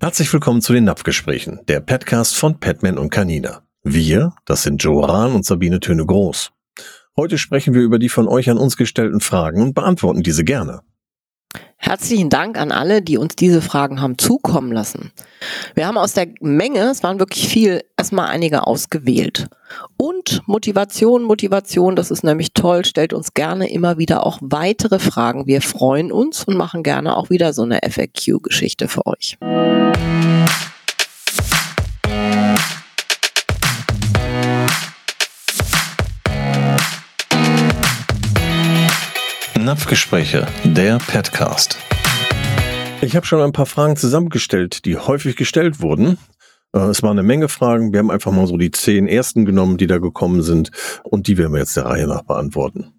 [0.00, 3.64] Herzlich willkommen zu den Napfgesprächen, der Podcast von Petman und Canina.
[3.82, 6.52] Wir, das sind Joe Rahn und Sabine Töne Groß.
[7.16, 10.82] Heute sprechen wir über die von euch an uns gestellten Fragen und beantworten diese gerne.
[11.80, 15.12] Herzlichen Dank an alle, die uns diese Fragen haben zukommen lassen.
[15.76, 19.46] Wir haben aus der Menge, es waren wirklich viel, erstmal einige ausgewählt.
[19.96, 25.46] Und Motivation, Motivation, das ist nämlich toll, stellt uns gerne immer wieder auch weitere Fragen.
[25.46, 29.38] Wir freuen uns und machen gerne auch wieder so eine FAQ-Geschichte für euch.
[39.68, 41.76] Napfgespräche, der Petcast.
[43.02, 46.16] Ich habe schon ein paar Fragen zusammengestellt, die häufig gestellt wurden.
[46.72, 47.92] Äh, es waren eine Menge Fragen.
[47.92, 50.70] Wir haben einfach mal so die zehn ersten genommen, die da gekommen sind.
[51.04, 52.94] Und die werden wir jetzt der Reihe nach beantworten.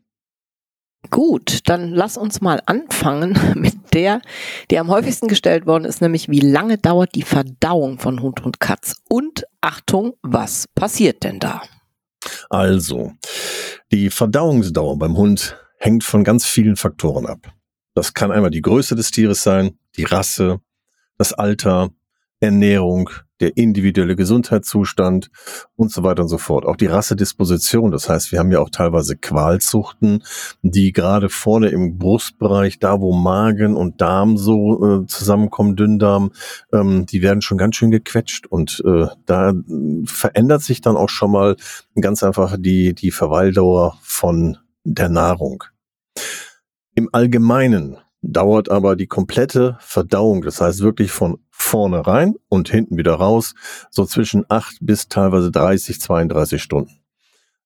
[1.10, 4.22] Gut, dann lass uns mal anfangen mit der,
[4.70, 8.60] die am häufigsten gestellt worden ist, nämlich wie lange dauert die Verdauung von Hund und
[8.60, 8.98] Katz?
[9.10, 11.64] Und Achtung, was passiert denn da?
[12.52, 13.14] Also,
[13.92, 17.54] die Verdauungsdauer beim Hund hängt von ganz vielen Faktoren ab.
[17.96, 20.60] Das kann einmal die Größe des Tieres sein, die Rasse,
[21.18, 21.90] das Alter,
[22.40, 25.30] Ernährung, der individuelle Gesundheitszustand
[25.76, 26.66] und so weiter und so fort.
[26.66, 27.92] Auch die Rassedisposition.
[27.92, 30.24] Das heißt, wir haben ja auch teilweise Qualzuchten,
[30.62, 36.32] die gerade vorne im Brustbereich, da wo Magen und Darm so äh, zusammenkommen, Dünndarm,
[36.74, 39.54] ähm, die werden schon ganz schön gequetscht und äh, da
[40.06, 41.56] verändert sich dann auch schon mal
[42.00, 45.64] ganz einfach die, die Verweildauer von der Nahrung.
[46.96, 52.98] Im Allgemeinen dauert aber die komplette Verdauung, das heißt wirklich von vorne rein und hinten
[52.98, 53.54] wieder raus,
[53.90, 57.00] so zwischen acht bis teilweise 30, 32 Stunden.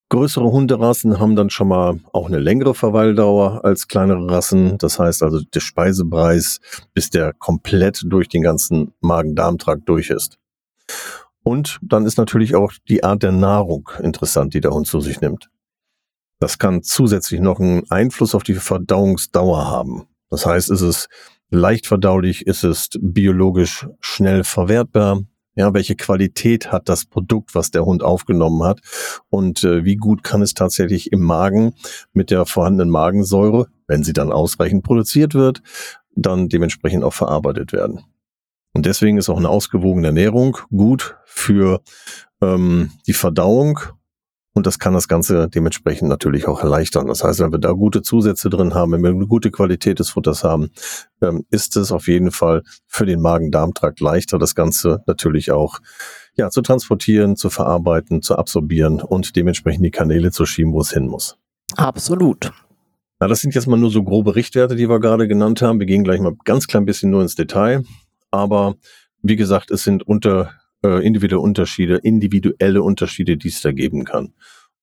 [0.10, 4.78] Größere Hunderassen haben dann schon mal auch eine längere Verweildauer als kleinere Rassen.
[4.78, 6.60] Das heißt also der Speisepreis,
[6.94, 10.38] bis der komplett durch den ganzen Magen-Darm-Trakt durch ist.
[11.42, 15.20] Und dann ist natürlich auch die Art der Nahrung interessant, die der Hund zu sich
[15.20, 15.50] nimmt.
[16.44, 20.10] Das kann zusätzlich noch einen Einfluss auf die Verdauungsdauer haben.
[20.30, 21.08] Das heißt, ist es
[21.50, 25.22] leicht verdaulich, ist es biologisch schnell verwertbar,
[25.56, 28.82] ja, welche Qualität hat das Produkt, was der Hund aufgenommen hat
[29.30, 31.76] und äh, wie gut kann es tatsächlich im Magen
[32.12, 35.62] mit der vorhandenen Magensäure, wenn sie dann ausreichend produziert wird,
[36.14, 38.02] dann dementsprechend auch verarbeitet werden.
[38.74, 41.80] Und deswegen ist auch eine ausgewogene Ernährung gut für
[42.42, 43.80] ähm, die Verdauung
[44.54, 47.08] und das kann das Ganze dementsprechend natürlich auch erleichtern.
[47.08, 50.12] Das heißt, wenn wir da gute Zusätze drin haben, wenn wir eine gute Qualität des
[50.12, 50.70] Futters haben,
[51.22, 55.80] ähm, ist es auf jeden Fall für den Magen-Darm-Trakt leichter, das Ganze natürlich auch
[56.36, 60.92] ja, zu transportieren, zu verarbeiten, zu absorbieren und dementsprechend die Kanäle zu schieben, wo es
[60.92, 61.38] hin muss.
[61.76, 62.52] Absolut.
[63.20, 65.80] Na, das sind jetzt mal nur so grobe Richtwerte, die wir gerade genannt haben.
[65.80, 67.84] Wir gehen gleich mal ganz klein bisschen nur ins Detail.
[68.32, 68.76] Aber
[69.22, 70.52] wie gesagt, es sind unter
[70.84, 74.34] äh, individuelle Unterschiede, individuelle Unterschiede, die es da geben kann.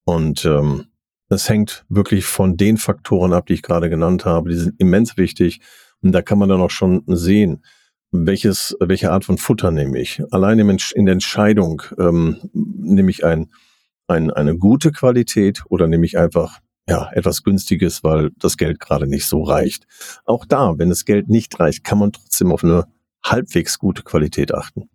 [0.04, 0.86] Und ähm,
[1.28, 4.50] das hängt wirklich von den Faktoren ab, die ich gerade genannt habe.
[4.50, 5.60] Die sind immens wichtig.
[6.02, 7.62] Und da kann man dann auch schon sehen,
[8.10, 10.22] welches, welche Art von Futter nehme ich.
[10.30, 13.52] Allein in der Entscheidung ähm, nehme ich ein,
[14.08, 19.06] ein, eine gute Qualität oder nehme ich einfach ja, etwas Günstiges, weil das Geld gerade
[19.06, 19.86] nicht so reicht.
[20.24, 22.86] Auch da, wenn das Geld nicht reicht, kann man trotzdem auf eine
[23.22, 24.88] halbwegs gute Qualität achten.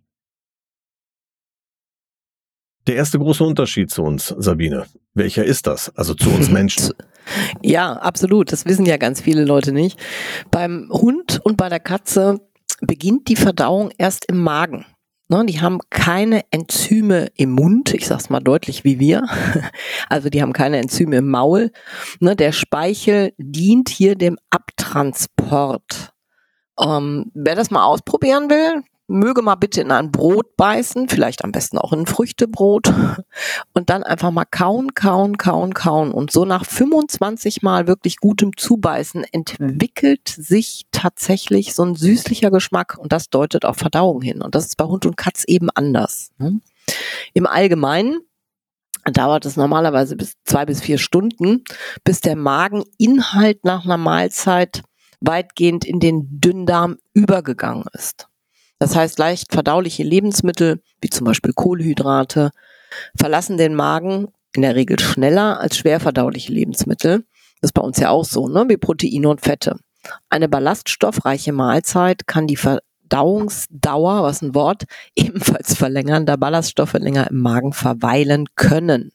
[2.86, 5.94] Der erste große Unterschied zu uns, Sabine, welcher ist das?
[5.96, 6.94] Also zu uns Menschen.
[7.62, 8.52] Ja, absolut.
[8.52, 9.98] Das wissen ja ganz viele Leute nicht.
[10.50, 12.40] Beim Hund und bei der Katze
[12.80, 14.86] beginnt die Verdauung erst im Magen.
[15.28, 19.26] Ne, die haben keine Enzyme im Mund, ich sag's mal deutlich wie wir.
[20.08, 21.72] Also die haben keine Enzyme im Maul.
[22.20, 26.12] Ne, der Speichel dient hier dem Abtransport.
[26.80, 31.52] Ähm, wer das mal ausprobieren will, möge mal bitte in ein Brot beißen, vielleicht am
[31.52, 32.92] besten auch in ein Früchtebrot
[33.72, 36.12] und dann einfach mal kauen, kauen, kauen, kauen.
[36.12, 42.98] Und so nach 25 Mal wirklich gutem Zubeißen entwickelt sich tatsächlich so ein süßlicher Geschmack
[42.98, 44.42] und das deutet auf Verdauung hin.
[44.42, 46.30] Und das ist bei Hund und Katz eben anders.
[46.38, 46.60] Ne?
[47.32, 48.20] Im Allgemeinen
[49.12, 51.62] dauert es normalerweise bis zwei bis vier Stunden,
[52.02, 54.82] bis der Mageninhalt nach einer Mahlzeit
[55.20, 58.28] weitgehend in den Dünndarm übergegangen ist.
[58.78, 62.50] Das heißt, leicht verdauliche Lebensmittel, wie zum Beispiel Kohlenhydrate,
[63.16, 67.24] verlassen den Magen in der Regel schneller als schwer verdauliche Lebensmittel.
[67.60, 68.66] Das ist bei uns ja auch so, ne?
[68.68, 69.78] wie Proteine und Fette.
[70.28, 74.84] Eine ballaststoffreiche Mahlzeit kann die Verdauungsdauer, was ein Wort,
[75.16, 79.10] ebenfalls verlängern, da Ballaststoffe länger im Magen verweilen können.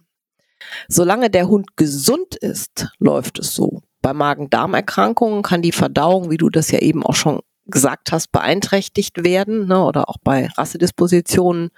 [0.87, 3.81] Solange der Hund gesund ist, läuft es so.
[4.01, 9.23] Bei Magen-Darm-Erkrankungen kann die Verdauung, wie du das ja eben auch schon gesagt hast, beeinträchtigt
[9.23, 11.69] werden ne, oder auch bei Rassedispositionen.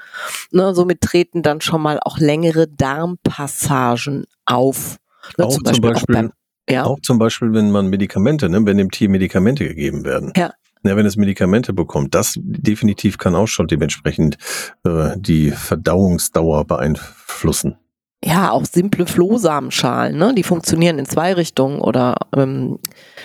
[0.52, 4.98] Ne, somit treten dann schon mal auch längere Darmpassagen auf.
[5.38, 6.32] Ne, auch zum Beispiel, zum Beispiel auch, beim,
[6.70, 6.84] ja.
[6.86, 10.34] auch zum Beispiel, wenn man Medikamente, ne, wenn dem Tier Medikamente gegeben werden.
[10.36, 10.54] Ja.
[10.86, 14.38] Ja, wenn es Medikamente bekommt, das definitiv kann auch schon dementsprechend
[14.84, 17.78] äh, die Verdauungsdauer beeinflussen
[18.26, 20.34] ja, auch simple Flohsamenschalen, ne?
[20.34, 22.80] die funktionieren in zwei Richtungen oder ähm,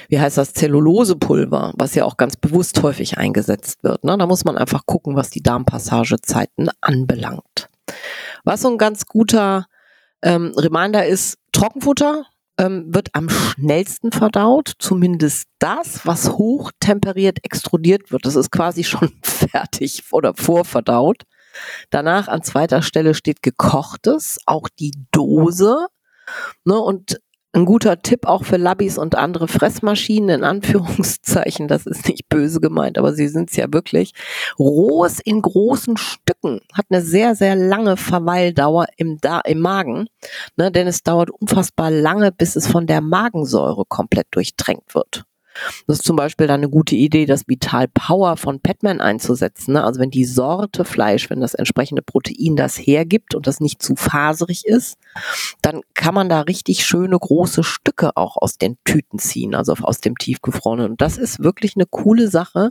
[0.09, 4.03] wie heißt das, Zellulosepulver, was ja auch ganz bewusst häufig eingesetzt wird.
[4.05, 4.17] Ne?
[4.19, 7.69] Da muss man einfach gucken, was die Darmpassagezeiten anbelangt.
[8.45, 9.67] Was so ein ganz guter
[10.23, 12.25] ähm, Reminder ist, Trockenfutter
[12.59, 18.27] ähm, wird am schnellsten verdaut, zumindest das, was hochtemperiert extrudiert wird.
[18.27, 21.23] Das ist quasi schon fertig oder vorverdaut.
[21.90, 25.87] Danach an zweiter Stelle steht gekochtes, auch die Dose.
[26.64, 27.20] Ne, und
[27.52, 32.60] ein guter Tipp auch für Labbys und andere Fressmaschinen in Anführungszeichen, das ist nicht böse
[32.60, 34.12] gemeint, aber sie sind es ja wirklich.
[34.58, 40.08] Rohes in großen Stücken hat eine sehr, sehr lange Verweildauer im, da im Magen,
[40.56, 45.25] ne, denn es dauert unfassbar lange, bis es von der Magensäure komplett durchtränkt wird.
[45.87, 49.72] Das ist zum Beispiel dann eine gute Idee, das Vital Power von Petman einzusetzen.
[49.75, 49.84] Ne?
[49.84, 53.96] Also wenn die Sorte Fleisch, wenn das entsprechende Protein das hergibt und das nicht zu
[53.96, 54.99] faserig ist,
[55.62, 60.00] dann kann man da richtig schöne große Stücke auch aus den Tüten ziehen, also aus
[60.00, 60.90] dem tiefgefrorenen.
[60.90, 62.70] Und das ist wirklich eine coole Sache,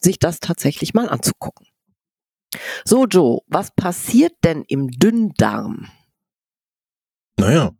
[0.00, 1.66] sich das tatsächlich mal anzugucken.
[2.84, 5.88] So, Joe, was passiert denn im Dünndarm?
[7.38, 7.70] Naja,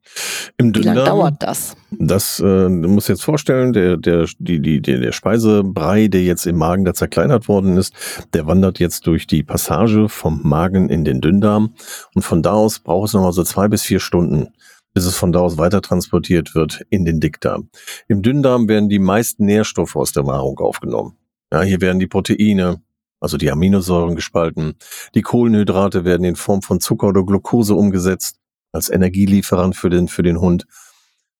[0.56, 0.94] im Dünndarm.
[0.94, 1.76] Wie lange dauert das?
[1.90, 6.84] Das äh, muss jetzt vorstellen, der, der, die, die, der Speisebrei, der jetzt im Magen
[6.84, 7.92] da zerkleinert worden ist,
[8.34, 11.74] der wandert jetzt durch die Passage vom Magen in den Dünndarm.
[12.14, 14.48] Und von da aus braucht es nochmal so zwei bis vier Stunden,
[14.94, 17.68] bis es von da aus weiter transportiert wird in den Dickdarm.
[18.06, 21.16] Im Dünndarm werden die meisten Nährstoffe aus der Nahrung aufgenommen.
[21.52, 22.80] Ja, hier werden die Proteine,
[23.18, 24.74] also die Aminosäuren gespalten.
[25.16, 28.37] Die Kohlenhydrate werden in Form von Zucker oder Glucose umgesetzt
[28.72, 30.66] als Energielieferant für den, für den Hund.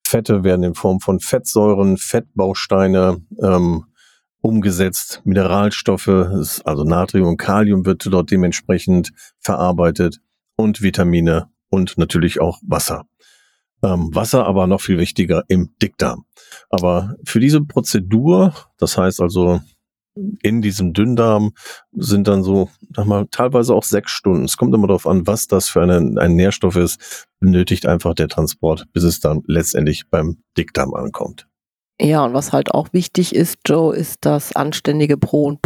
[0.06, 3.84] Fette werden in Form von Fettsäuren, Fettbausteine ähm,
[4.40, 6.08] umgesetzt, Mineralstoffe,
[6.64, 10.20] also Natrium und Kalium wird dort dementsprechend verarbeitet
[10.56, 13.04] und Vitamine und natürlich auch Wasser.
[13.82, 16.24] Ähm, Wasser aber noch viel wichtiger im Dickdarm.
[16.70, 19.60] Aber für diese Prozedur, das heißt also
[20.42, 21.52] in diesem Dünndarm
[21.92, 24.44] sind dann so, sag mal, teilweise auch sechs Stunden.
[24.44, 28.28] Es kommt immer darauf an, was das für eine, ein Nährstoff ist, benötigt einfach der
[28.28, 31.46] Transport, bis es dann letztendlich beim Dickdarm ankommt.
[32.00, 35.62] Ja, und was halt auch wichtig ist, Joe, ist, dass anständige Pro- und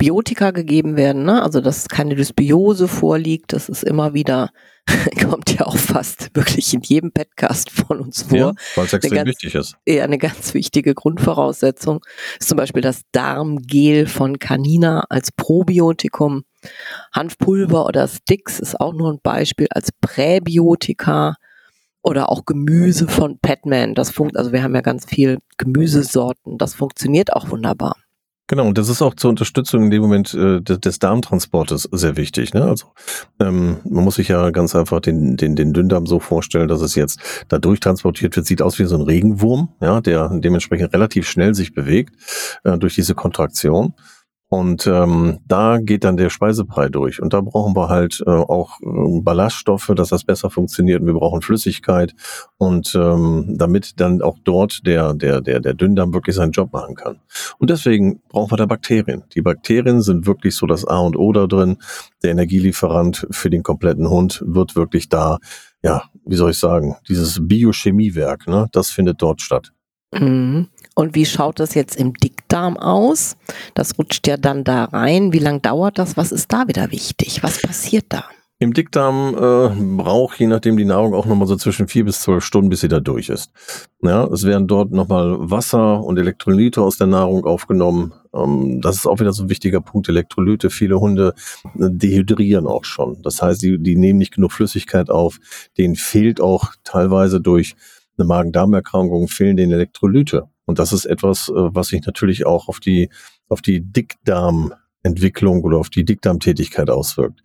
[0.00, 1.24] Präbiotika gegeben werden.
[1.24, 1.42] Ne?
[1.42, 3.52] Also, dass keine Dysbiose vorliegt.
[3.52, 4.48] Das ist immer wieder,
[5.22, 8.38] kommt ja auch fast wirklich in jedem Podcast von uns vor.
[8.38, 9.76] Ja, weil es extrem ganz, wichtig ist.
[9.86, 12.00] Ja, eine ganz wichtige Grundvoraussetzung
[12.38, 16.44] ist zum Beispiel das Darmgel von Canina als Probiotikum.
[17.12, 21.34] Hanfpulver oder Sticks ist auch nur ein Beispiel als Präbiotika
[22.02, 23.94] oder auch Gemüse von Petman.
[23.94, 26.56] Das funkt, also wir haben ja ganz viel Gemüsesorten.
[26.56, 27.96] Das funktioniert auch wunderbar.
[28.50, 32.16] Genau, und das ist auch zur Unterstützung in dem Moment äh, des, des Darmtransportes sehr
[32.16, 32.52] wichtig.
[32.52, 32.64] Ne?
[32.64, 32.86] Also
[33.38, 36.96] ähm, man muss sich ja ganz einfach den, den, den Dünndarm so vorstellen, dass es
[36.96, 41.54] jetzt da durchtransportiert wird, sieht aus wie so ein Regenwurm, ja, der dementsprechend relativ schnell
[41.54, 42.16] sich bewegt
[42.64, 43.94] äh, durch diese Kontraktion.
[44.52, 47.22] Und ähm, da geht dann der Speisebrei durch.
[47.22, 51.00] Und da brauchen wir halt äh, auch äh, Ballaststoffe, dass das besser funktioniert.
[51.00, 52.16] Und wir brauchen Flüssigkeit.
[52.58, 56.96] Und ähm, damit dann auch dort der, der, der, der Dünndarm wirklich seinen Job machen
[56.96, 57.20] kann.
[57.58, 59.22] Und deswegen brauchen wir da Bakterien.
[59.36, 61.76] Die Bakterien sind wirklich so das A und O da drin.
[62.24, 65.38] Der Energielieferant für den kompletten Hund wird wirklich da,
[65.80, 69.72] ja, wie soll ich sagen, dieses Biochemiewerk, ne, das findet dort statt.
[70.12, 70.66] Mhm.
[71.00, 73.38] Und wie schaut das jetzt im Dickdarm aus?
[73.72, 75.32] Das rutscht ja dann da rein.
[75.32, 76.18] Wie lange dauert das?
[76.18, 77.42] Was ist da wieder wichtig?
[77.42, 78.24] Was passiert da?
[78.58, 82.44] Im Dickdarm äh, braucht je nachdem die Nahrung auch nochmal so zwischen vier bis zwölf
[82.44, 83.50] Stunden, bis sie da durch ist.
[84.02, 88.12] Ja, es werden dort nochmal Wasser und Elektrolyte aus der Nahrung aufgenommen.
[88.34, 90.10] Ähm, das ist auch wieder so ein wichtiger Punkt.
[90.10, 91.32] Elektrolyte, viele Hunde
[91.78, 93.22] äh, dehydrieren auch schon.
[93.22, 95.38] Das heißt, die, die nehmen nicht genug Flüssigkeit auf.
[95.78, 97.74] Denen fehlt auch teilweise durch
[98.20, 100.44] eine Magen-Darm-Erkrankung fehlen den Elektrolyte.
[100.66, 103.10] Und das ist etwas, äh, was sich natürlich auch auf die,
[103.48, 107.40] auf die Dickdarmentwicklung oder auf die Dickdarmtätigkeit auswirkt.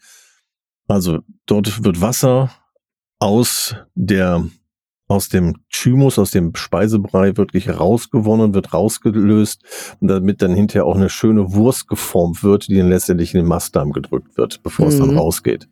[0.88, 2.52] Also dort wird Wasser
[3.20, 4.46] aus der
[5.08, 9.62] aus dem Thymus, aus dem Speisebrei wirklich rausgewonnen, wird rausgelöst,
[10.02, 13.92] damit dann hinterher auch eine schöne Wurst geformt wird, die dann letztendlich in den Mastdarm
[13.92, 14.92] gedrückt wird, bevor mhm.
[14.92, 15.18] es dann mhm.
[15.20, 15.70] rausgeht.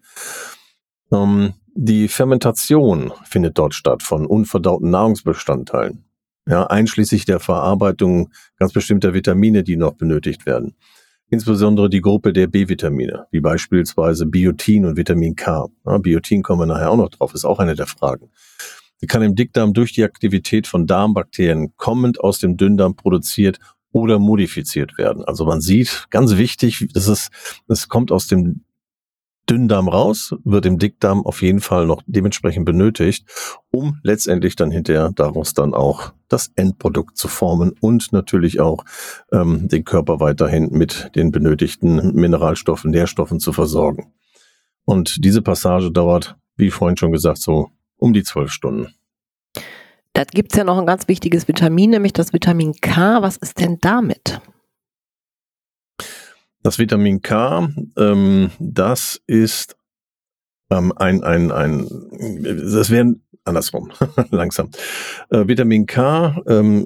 [1.12, 6.06] Ähm, die Fermentation findet dort statt von unverdauten Nahrungsbestandteilen.
[6.48, 10.76] Ja, einschließlich der Verarbeitung ganz bestimmter Vitamine, die noch benötigt werden.
[11.30, 15.68] Insbesondere die Gruppe der B-Vitamine, wie beispielsweise Biotin und Vitamin K.
[15.86, 18.30] Ja, Biotin kommen wir nachher auch noch drauf, ist auch eine der Fragen.
[18.98, 23.58] Sie kann im Dickdarm durch die Aktivität von Darmbakterien kommend aus dem Dünndarm produziert
[23.92, 25.24] oder modifiziert werden.
[25.24, 27.30] Also man sieht, ganz wichtig, das ist,
[27.68, 28.63] es kommt aus dem
[29.50, 33.28] Dünndarm raus, wird im Dickdarm auf jeden Fall noch dementsprechend benötigt,
[33.72, 38.86] um letztendlich dann hinterher daraus dann auch das Endprodukt zu formen und natürlich auch
[39.32, 44.14] ähm, den Körper weiterhin mit den benötigten Mineralstoffen, Nährstoffen zu versorgen.
[44.86, 48.94] Und diese Passage dauert, wie vorhin schon gesagt, so um die zwölf Stunden.
[50.14, 53.22] Da gibt's ja noch ein ganz wichtiges Vitamin, nämlich das Vitamin K.
[53.22, 54.42] Was ist denn damit?
[56.64, 59.76] Das Vitamin K, ähm, das ist
[60.72, 61.88] ähm, ein, ein, ein,
[62.42, 63.92] das wären andersrum,
[64.32, 64.70] langsam.
[65.30, 66.86] Äh, Vitamin K ähm,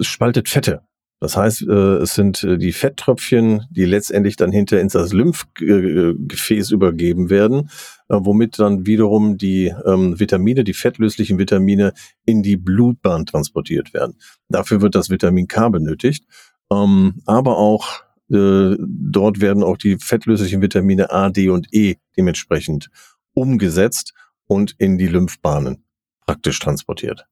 [0.00, 0.80] spaltet Fette.
[1.20, 6.70] Das heißt, äh, es sind äh, die Fetttröpfchen, die letztendlich dann hinter ins das Lymphgefäß
[6.70, 7.70] übergeben werden,
[8.08, 11.92] äh, womit dann wiederum die ähm, Vitamine, die fettlöslichen Vitamine
[12.24, 14.14] in die Blutbahn transportiert werden.
[14.48, 16.24] Dafür wird das Vitamin K benötigt,
[16.72, 22.90] ähm, aber auch äh, dort werden auch die fettlöslichen Vitamine A, D und E dementsprechend
[23.34, 24.12] umgesetzt
[24.46, 25.84] und in die Lymphbahnen
[26.26, 27.26] praktisch transportiert.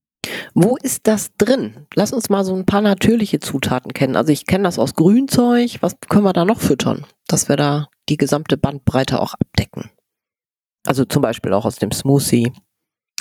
[0.55, 1.87] Wo ist das drin?
[1.95, 4.17] Lass uns mal so ein paar natürliche Zutaten kennen.
[4.17, 5.79] Also ich kenne das aus Grünzeug.
[5.81, 9.91] Was können wir da noch füttern, dass wir da die gesamte Bandbreite auch abdecken?
[10.85, 12.53] Also zum Beispiel auch aus dem Smoothie.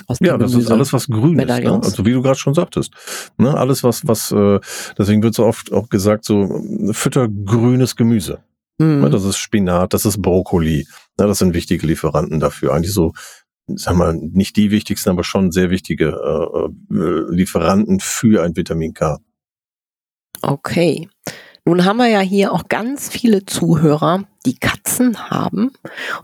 [0.06, 1.48] Aus ja, das ist alles, was grün ist.
[1.48, 1.80] Ne?
[1.82, 2.92] Also wie du gerade schon sagtest.
[3.38, 3.56] Ne?
[3.56, 4.60] Alles, was, was, äh,
[4.96, 8.40] deswegen wird so oft auch gesagt, so fütter grünes Gemüse.
[8.78, 9.00] Mhm.
[9.00, 9.10] Ne?
[9.10, 10.86] Das ist Spinat, das ist Brokkoli.
[11.18, 11.26] Ne?
[11.26, 12.72] Das sind wichtige Lieferanten dafür.
[12.72, 13.12] Eigentlich so,
[13.66, 18.94] sagen wir, nicht die wichtigsten, aber schon sehr wichtige äh, äh, Lieferanten für ein Vitamin
[18.94, 19.18] K.
[20.42, 21.08] Okay.
[21.68, 25.72] Nun haben wir ja hier auch ganz viele Zuhörer, die Katzen haben.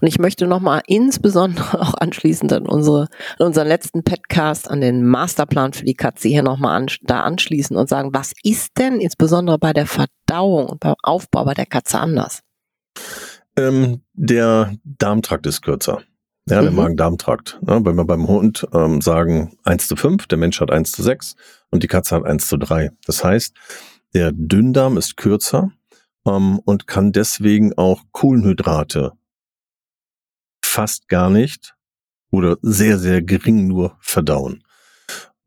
[0.01, 3.09] Und ich möchte nochmal insbesondere auch anschließend an, unsere,
[3.41, 7.77] an unseren letzten Podcast, an den Masterplan für die Katze hier nochmal an, da anschließen
[7.77, 11.99] und sagen, was ist denn insbesondere bei der Verdauung und beim Aufbau bei der Katze
[11.99, 12.43] anders?
[13.57, 16.03] Ähm, der Darmtrakt ist kürzer.
[16.49, 16.77] Ja, der mhm.
[16.77, 17.59] Magen-Darm-Trakt.
[17.67, 21.03] Ja, wenn wir beim Hund ähm, sagen 1 zu 5, der Mensch hat 1 zu
[21.03, 21.35] 6
[21.71, 22.91] und die Katze hat 1 zu 3.
[23.07, 23.55] Das heißt,
[24.15, 25.73] der Dünndarm ist kürzer
[26.27, 29.13] ähm, und kann deswegen auch Kohlenhydrate
[30.65, 31.75] fast gar nicht
[32.31, 34.65] oder sehr, sehr gering nur verdauen.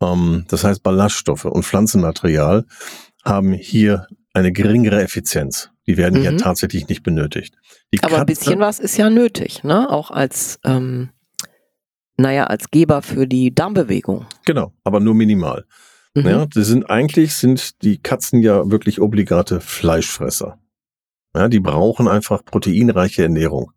[0.02, 2.66] Ähm, das heißt, Ballaststoffe und Pflanzenmaterial
[3.24, 5.72] haben hier eine geringere Effizienz.
[5.88, 6.22] Die werden mhm.
[6.24, 7.56] hier tatsächlich nicht benötigt.
[7.94, 9.90] Die Aber Katze, ein bisschen was ist ja nötig, ne?
[9.90, 11.10] Auch als, ähm,
[12.18, 14.26] naja, als Geber für die Darmbewegung.
[14.46, 15.66] Genau, aber nur minimal.
[16.16, 16.28] Mhm.
[16.28, 20.58] Ja, die sind eigentlich sind die Katzen ja wirklich obligate Fleischfresser.
[21.36, 23.72] Ja, die brauchen einfach proteinreiche Ernährung.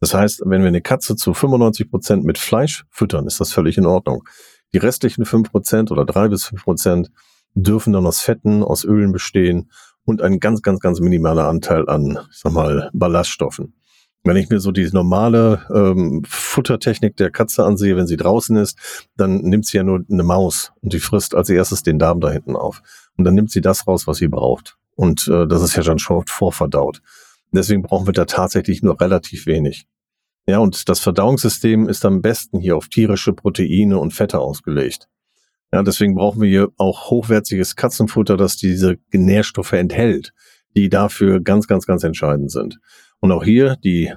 [0.00, 3.78] Das heißt, wenn wir eine Katze zu 95 Prozent mit Fleisch füttern, ist das völlig
[3.78, 4.24] in Ordnung.
[4.72, 7.10] Die restlichen 5 Prozent oder drei bis fünf Prozent
[7.54, 9.70] dürfen dann aus Fetten, aus Ölen bestehen
[10.04, 13.77] und ein ganz, ganz, ganz minimaler Anteil an, ich sag mal, Ballaststoffen.
[14.24, 19.08] Wenn ich mir so die normale ähm, Futtertechnik der Katze ansehe, wenn sie draußen ist,
[19.16, 22.30] dann nimmt sie ja nur eine Maus und die frisst als erstes den Darm da
[22.30, 22.82] hinten auf.
[23.16, 24.76] Und dann nimmt sie das raus, was sie braucht.
[24.96, 27.00] Und äh, das ist ja schon schon vorverdaut.
[27.52, 29.86] Deswegen brauchen wir da tatsächlich nur relativ wenig.
[30.46, 35.08] Ja, und das Verdauungssystem ist am besten hier auf tierische Proteine und Fette ausgelegt.
[35.72, 40.32] Ja, deswegen brauchen wir hier auch hochwertiges Katzenfutter, das diese Nährstoffe enthält,
[40.74, 42.78] die dafür ganz, ganz, ganz entscheidend sind.
[43.20, 44.12] Und auch hier die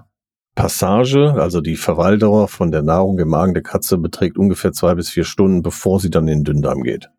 [0.56, 5.10] Passage, also die Verweildauer von der Nahrung im Magen der Katze beträgt ungefähr zwei bis
[5.10, 7.10] vier Stunden, bevor sie dann in den Dünndarm geht.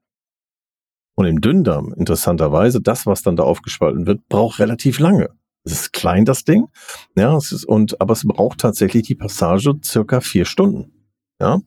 [1.14, 5.30] Und im Dünndarm, interessanterweise, das, was dann da aufgespalten wird, braucht relativ lange.
[5.64, 6.68] Es ist klein, das Ding.
[7.16, 10.92] Ja, es ist, und, aber es braucht tatsächlich die Passage circa vier Stunden.
[11.40, 11.60] Ja,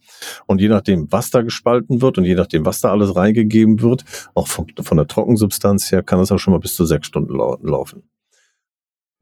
[0.48, 4.06] und je nachdem, was da gespalten wird und je nachdem, was da alles reingegeben wird,
[4.34, 7.36] auch von, von der Trockensubstanz her, kann es auch schon mal bis zu sechs Stunden
[7.36, 8.04] lau laufen.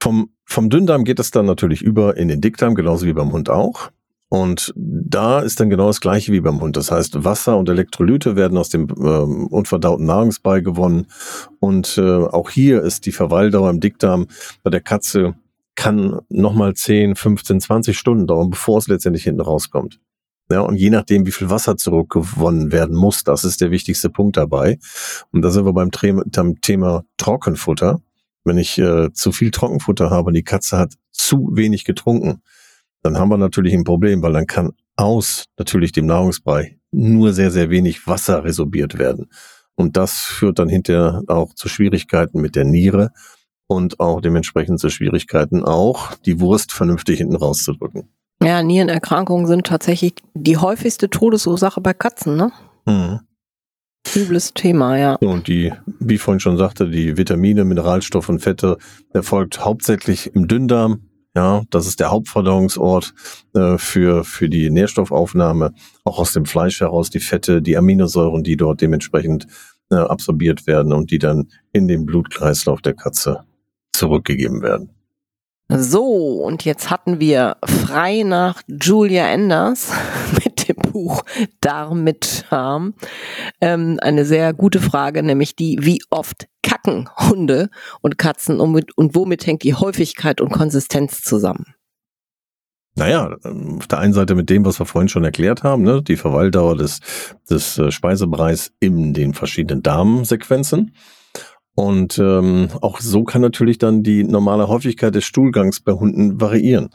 [0.04, 3.50] Vom, vom Dünndarm geht es dann natürlich über in den Dickdarm, genauso wie beim Hund
[3.50, 3.90] auch.
[4.28, 6.76] Und da ist dann genau das gleiche wie beim Hund.
[6.76, 11.08] Das heißt, Wasser und Elektrolyte werden aus dem ähm, unverdauten Nahrungsbrei gewonnen.
[11.62, 14.28] Und äh, auch hier ist die Verweildauer im Dickdarm
[14.62, 15.36] bei der Katze
[15.76, 20.02] kann nochmal 10, 15, 20 Stunden dauern, bevor es letztendlich hinten rauskommt.
[20.52, 24.36] Ja, und je nachdem, wie viel Wasser zurückgewonnen werden muss, das ist der wichtigste Punkt
[24.36, 24.80] dabei.
[25.32, 28.02] Und da sind wir beim Thema Trockenfutter
[28.44, 32.42] wenn ich äh, zu viel Trockenfutter habe und die Katze hat zu wenig getrunken,
[33.02, 37.52] dann haben wir natürlich ein Problem, weil dann kann aus natürlich dem Nahrungsbrei nur sehr,
[37.52, 39.30] sehr wenig Wasser resorbiert werden.
[39.76, 43.12] Und das führt dann hinterher auch zu Schwierigkeiten mit der Niere
[43.68, 48.10] und auch dementsprechend zu Schwierigkeiten auch, die Wurst vernünftig hinten rauszudrücken.
[48.42, 52.52] Ja, Nierenerkrankungen sind tatsächlich die häufigste Todesursache bei Katzen, ne?
[52.86, 53.22] Mhm.
[54.16, 55.16] Übles Thema, ja.
[55.16, 58.78] Und die, wie ich vorhin schon sagte, die Vitamine, Mineralstoffe und Fette
[59.14, 61.10] erfolgt hauptsächlich im Dünndarm.
[61.36, 63.14] Ja, das ist der Hauptverdauungsort
[63.56, 65.74] äh, für, für die Nährstoffaufnahme.
[66.04, 69.48] Auch aus dem Fleisch heraus die Fette, die Aminosäuren, die dort dementsprechend
[69.90, 73.46] äh, absorbiert werden und die dann in den Blutkreislauf der Katze
[73.94, 74.92] zurückgegeben werden.
[75.70, 76.04] So,
[76.44, 79.92] und jetzt hatten wir frei nach Julia Enders
[80.44, 80.53] mit
[80.94, 81.24] Buch
[81.60, 82.94] Darm mit Charme
[83.60, 87.70] ähm, eine sehr gute Frage, nämlich die, wie oft kacken Hunde
[88.02, 91.66] und Katzen und, mit, und womit hängt die Häufigkeit und Konsistenz zusammen?
[92.96, 96.04] Naja, ähm, auf der einen Seite mit dem, was wir vorhin schon erklärt haben, ne,
[96.04, 97.00] die Verweildauer des,
[97.50, 100.96] des äh, Speisebereichs in den verschiedenen Darmsequenzen.
[101.76, 106.90] Und ähm, auch so kann natürlich dann die normale Häufigkeit des Stuhlgangs bei Hunden variieren.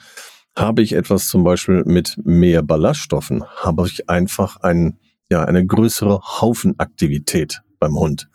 [0.58, 4.98] Habe ich etwas zum Beispiel mit mehr Ballaststoffen, habe ich einfach ein,
[5.30, 8.28] ja, eine größere Haufenaktivität beim Hund.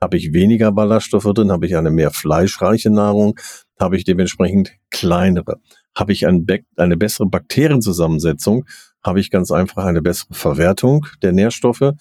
[0.00, 3.38] Habe ich weniger Ballaststoffe drin, habe ich eine mehr fleischreiche Nahrung,
[3.78, 5.60] habe ich dementsprechend kleinere.
[5.94, 6.44] Habe ich ein
[6.76, 8.64] eine bessere Bakterienzusammensetzung,
[9.04, 11.94] habe ich ganz einfach eine bessere Verwertung der Nährstoffe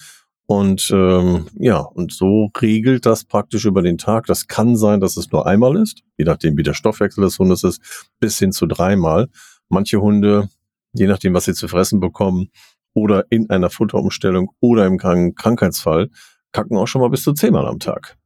[0.48, 4.26] und ähm, ja, und so regelt das praktisch über den Tag.
[4.28, 7.64] Das kann sein, dass es nur einmal ist, je nachdem, wie der Stoffwechsel des Hundes
[7.64, 9.28] ist, bis hin zu dreimal.
[9.70, 10.50] Manche Hunde,
[10.94, 12.50] je nachdem, was sie zu fressen bekommen,
[12.94, 16.10] oder in einer Futterumstellung oder im Krankheitsfall,
[16.52, 18.18] kacken auch schon mal bis zu zehnmal am Tag.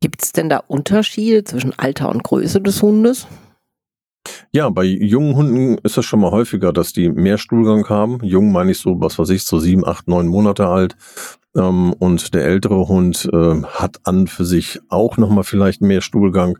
[0.00, 3.26] Gibt es denn da Unterschiede zwischen Alter und Größe des Hundes?
[4.52, 8.18] Ja, bei jungen Hunden ist es schon mal häufiger, dass die mehr Stuhlgang haben.
[8.22, 10.96] Jung meine ich so, was weiß ich, so sieben, acht, neun Monate alt.
[11.56, 16.58] Ähm, und der ältere Hund äh, hat an für sich auch nochmal vielleicht mehr Stuhlgang.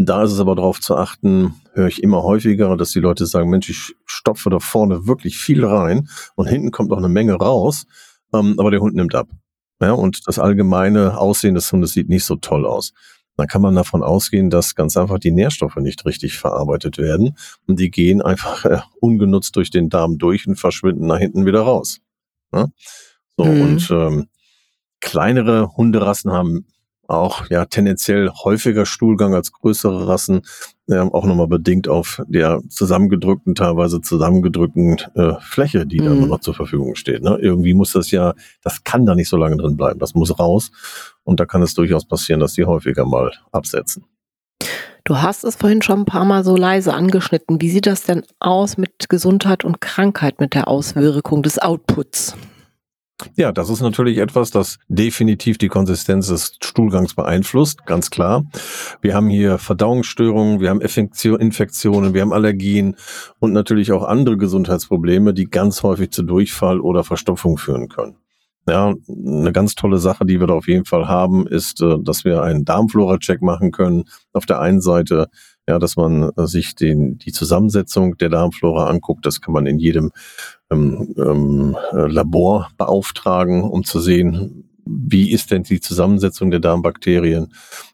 [0.00, 3.50] Da ist es aber darauf zu achten, höre ich immer häufiger, dass die Leute sagen,
[3.50, 7.86] Mensch, ich stopfe da vorne wirklich viel rein und hinten kommt auch eine Menge raus,
[8.32, 9.28] ähm, aber der Hund nimmt ab.
[9.80, 12.92] Ja, und das allgemeine Aussehen des Hundes sieht nicht so toll aus
[13.38, 17.36] dann kann man davon ausgehen, dass ganz einfach die Nährstoffe nicht richtig verarbeitet werden
[17.68, 21.60] und die gehen einfach äh, ungenutzt durch den Darm durch und verschwinden nach hinten wieder
[21.60, 22.00] raus.
[22.52, 22.66] Ja?
[23.36, 23.60] So mhm.
[23.60, 24.28] und ähm,
[24.98, 26.66] kleinere Hunderassen haben
[27.08, 30.42] auch ja tendenziell häufiger Stuhlgang als größere Rassen,
[30.88, 36.04] äh, auch nochmal bedingt auf der zusammengedrückten, teilweise zusammengedrückten äh, Fläche, die mhm.
[36.04, 37.22] da noch zur Verfügung steht.
[37.22, 37.38] Ne?
[37.40, 40.70] Irgendwie muss das ja, das kann da nicht so lange drin bleiben, das muss raus
[41.24, 44.04] und da kann es durchaus passieren, dass die häufiger mal absetzen.
[45.04, 47.62] Du hast es vorhin schon ein paar Mal so leise angeschnitten.
[47.62, 52.36] Wie sieht das denn aus mit Gesundheit und Krankheit, mit der Auswirkung des Outputs?
[53.36, 58.44] Ja, das ist natürlich etwas, das definitiv die Konsistenz des Stuhlgangs beeinflusst, ganz klar.
[59.00, 62.96] Wir haben hier Verdauungsstörungen, wir haben Infektionen, wir haben Allergien
[63.40, 68.16] und natürlich auch andere Gesundheitsprobleme, die ganz häufig zu Durchfall oder Verstopfung führen können.
[68.68, 72.24] Ja, eine ganz tolle Sache, die wir da auf jeden Fall haben, ist, äh, dass
[72.24, 74.04] wir einen Darmflora-Check machen können.
[74.34, 75.28] Auf der einen Seite,
[75.68, 79.26] ja, dass man äh, sich den, die Zusammensetzung der Darmflora anguckt.
[79.26, 80.10] Das kann man in jedem
[80.70, 87.52] ähm, ähm, äh, Labor beauftragen, um zu sehen, wie ist denn die Zusammensetzung der Darmbakterien.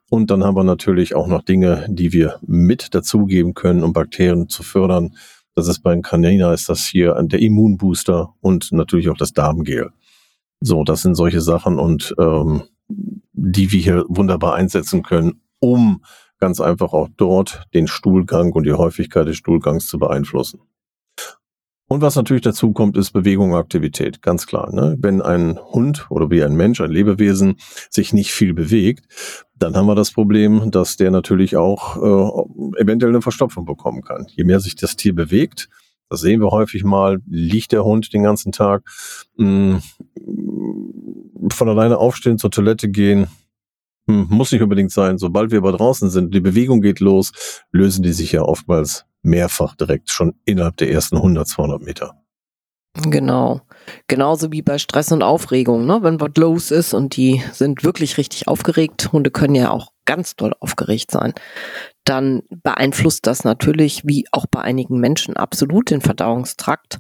[0.08, 4.48] Und dann haben wir natürlich auch noch Dinge, die wir mit dazugeben können, um Bakterien
[4.48, 5.16] zu fördern.
[5.56, 9.90] Das ist bei Canina ist das hier der Immunbooster und natürlich auch das Darmgel.
[10.60, 16.02] So, das sind solche Sachen und ähm, die wir hier wunderbar einsetzen können, um
[16.38, 20.60] ganz einfach auch dort den Stuhlgang und die Häufigkeit des Stuhlgangs zu beeinflussen.
[21.86, 24.74] Und was natürlich dazu kommt, ist Bewegung und Aktivität, ganz klar.
[24.74, 24.96] Ne?
[24.98, 27.56] Wenn ein Hund oder wie ein Mensch, ein Lebewesen
[27.90, 29.06] sich nicht viel bewegt,
[29.54, 34.26] dann haben wir das Problem, dass der natürlich auch äh, eventuell eine Verstopfung bekommen kann.
[34.30, 35.68] Je mehr sich das Tier bewegt,
[36.08, 38.82] das sehen wir häufig mal, liegt der Hund den ganzen Tag,
[39.36, 39.80] mh,
[40.26, 43.28] mm, von alleine aufstehen, zur Toilette gehen,
[44.06, 45.18] hm, muss nicht unbedingt sein.
[45.18, 47.32] Sobald wir aber draußen sind, die Bewegung geht los,
[47.72, 52.14] lösen die sich ja oftmals mehrfach direkt schon innerhalb der ersten 100, 200 Meter.
[53.02, 53.60] Genau.
[54.06, 56.02] Genauso wie bei Stress und Aufregung, ne?
[56.02, 59.10] wenn was los ist und die sind wirklich richtig aufgeregt.
[59.12, 61.34] Hunde können ja auch ganz doll aufgeregt sein.
[62.04, 66.98] Dann beeinflusst das natürlich, wie auch bei einigen Menschen, absolut den Verdauungstrakt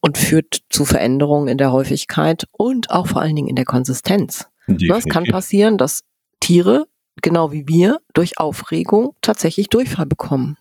[0.00, 4.46] und führt zu Veränderungen in der Häufigkeit und auch vor allen Dingen in der Konsistenz.
[4.68, 6.02] Es kann passieren, dass
[6.40, 6.86] Tiere,
[7.22, 10.56] genau wie wir, durch Aufregung tatsächlich Durchfall bekommen.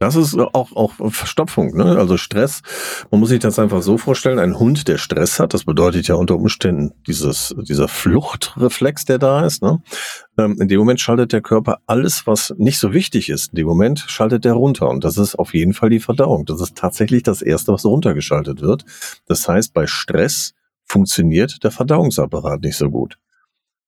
[0.00, 1.98] Das ist auch, auch Verstopfung, ne?
[1.98, 2.62] also Stress.
[3.10, 6.14] Man muss sich das einfach so vorstellen, ein Hund, der Stress hat, das bedeutet ja
[6.14, 9.62] unter Umständen dieses, dieser Fluchtreflex, der da ist.
[9.62, 9.82] Ne?
[10.38, 13.66] Ähm, in dem Moment schaltet der Körper alles, was nicht so wichtig ist, in dem
[13.66, 14.88] Moment schaltet der runter.
[14.88, 16.46] Und das ist auf jeden Fall die Verdauung.
[16.46, 18.86] Das ist tatsächlich das Erste, was runtergeschaltet wird.
[19.26, 20.54] Das heißt, bei Stress
[20.86, 23.18] funktioniert der Verdauungsapparat nicht so gut.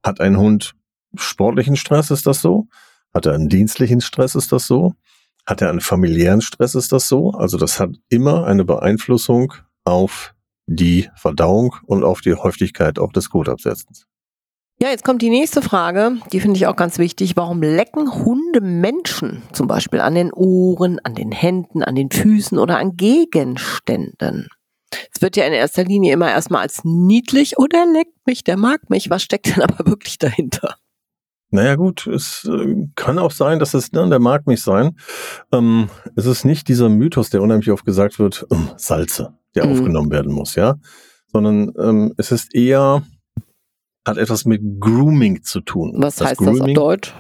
[0.02, 0.74] Hat ein Hund
[1.14, 2.68] sportlichen Stress, ist das so?
[3.14, 4.94] Hat er einen dienstlichen Stress, ist das so?
[5.46, 7.32] Hat er einen familiären Stress, ist das so?
[7.32, 10.34] Also das hat immer eine Beeinflussung auf
[10.66, 14.06] die Verdauung und auf die Häufigkeit auch des Kotabsetzens.
[14.80, 17.36] Ja, jetzt kommt die nächste Frage, die finde ich auch ganz wichtig.
[17.36, 22.58] Warum lecken Hunde Menschen zum Beispiel an den Ohren, an den Händen, an den Füßen
[22.58, 24.48] oder an Gegenständen?
[25.14, 28.57] Es wird ja in erster Linie immer erstmal als niedlich, oder oh, leckt mich, der
[28.57, 29.11] mag mich.
[29.11, 30.77] Was steckt denn aber wirklich dahinter?
[31.51, 34.96] Naja gut, es äh, kann auch sein, dass es, ne, der mag mich sein.
[35.53, 39.72] Ähm, es ist nicht dieser Mythos, der unheimlich oft gesagt wird, ähm, Salze, der mhm.
[39.72, 40.77] aufgenommen werden muss, ja.
[41.31, 43.03] Sondern ähm, es ist eher,
[44.07, 45.92] hat etwas mit Grooming zu tun.
[45.96, 47.14] Was das heißt Grooming, das auf Deutsch?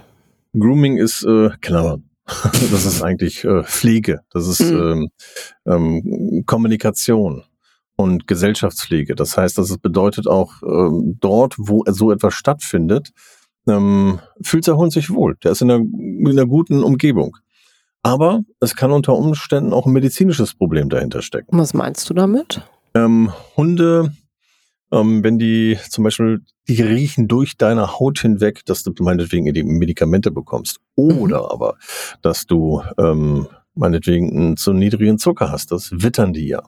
[0.58, 2.08] Grooming ist äh, Klammern.
[2.26, 5.10] das ist eigentlich äh, Pflege, das ist mhm.
[5.66, 7.44] ähm, ähm, Kommunikation
[8.02, 9.14] und Gesellschaftspflege.
[9.14, 13.12] Das heißt, das bedeutet auch ähm, dort, wo so etwas stattfindet,
[13.66, 15.36] ähm, fühlt der Hund sich wohl.
[15.42, 17.36] Der ist in einer, in einer guten Umgebung.
[18.02, 21.56] Aber es kann unter Umständen auch ein medizinisches Problem dahinter stecken.
[21.56, 22.62] Was meinst du damit?
[22.94, 24.12] Ähm, Hunde,
[24.90, 29.62] ähm, wenn die zum Beispiel, die riechen durch deine Haut hinweg, dass du meinetwegen die
[29.62, 30.78] Medikamente bekommst.
[30.96, 31.48] Oder mhm.
[31.50, 31.76] aber,
[32.22, 35.70] dass du ähm, meinetwegen einen zu niedrigen Zucker hast.
[35.70, 36.62] Das wittern die ja.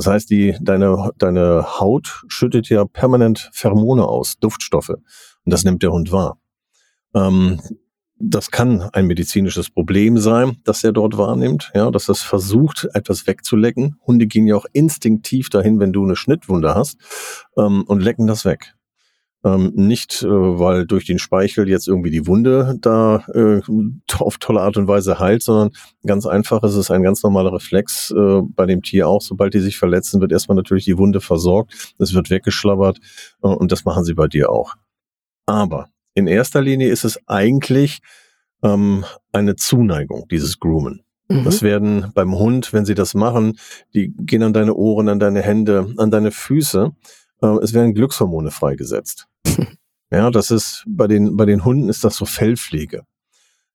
[0.00, 4.88] Das heißt, die, deine, deine Haut schüttet ja permanent Pheromone aus, Duftstoffe.
[4.88, 5.02] Und
[5.44, 6.38] das nimmt der Hund wahr.
[7.14, 7.60] Ähm,
[8.18, 13.26] das kann ein medizinisches Problem sein, das er dort wahrnimmt, ja, dass das versucht, etwas
[13.26, 13.96] wegzulecken.
[14.06, 16.96] Hunde gehen ja auch instinktiv dahin, wenn du eine Schnittwunde hast,
[17.58, 18.72] ähm, und lecken das weg.
[19.42, 23.62] Ähm, nicht, äh, weil durch den Speichel jetzt irgendwie die Wunde da äh,
[24.18, 25.70] auf tolle Art und Weise heilt, sondern
[26.04, 29.22] ganz einfach ist es ein ganz normaler Reflex äh, bei dem Tier auch.
[29.22, 32.98] Sobald die sich verletzen, wird erstmal natürlich die Wunde versorgt, es wird weggeschlabbert
[33.42, 34.74] äh, und das machen sie bei dir auch.
[35.46, 38.00] Aber in erster Linie ist es eigentlich
[38.62, 41.02] ähm, eine Zuneigung, dieses Groomen.
[41.28, 41.44] Mhm.
[41.44, 43.58] Das werden beim Hund, wenn sie das machen,
[43.94, 46.92] die gehen an deine Ohren, an deine Hände, an deine Füße.
[47.42, 49.26] Äh, es werden Glückshormone freigesetzt.
[50.10, 53.02] ja, das ist bei den bei den Hunden ist das so Fellpflege.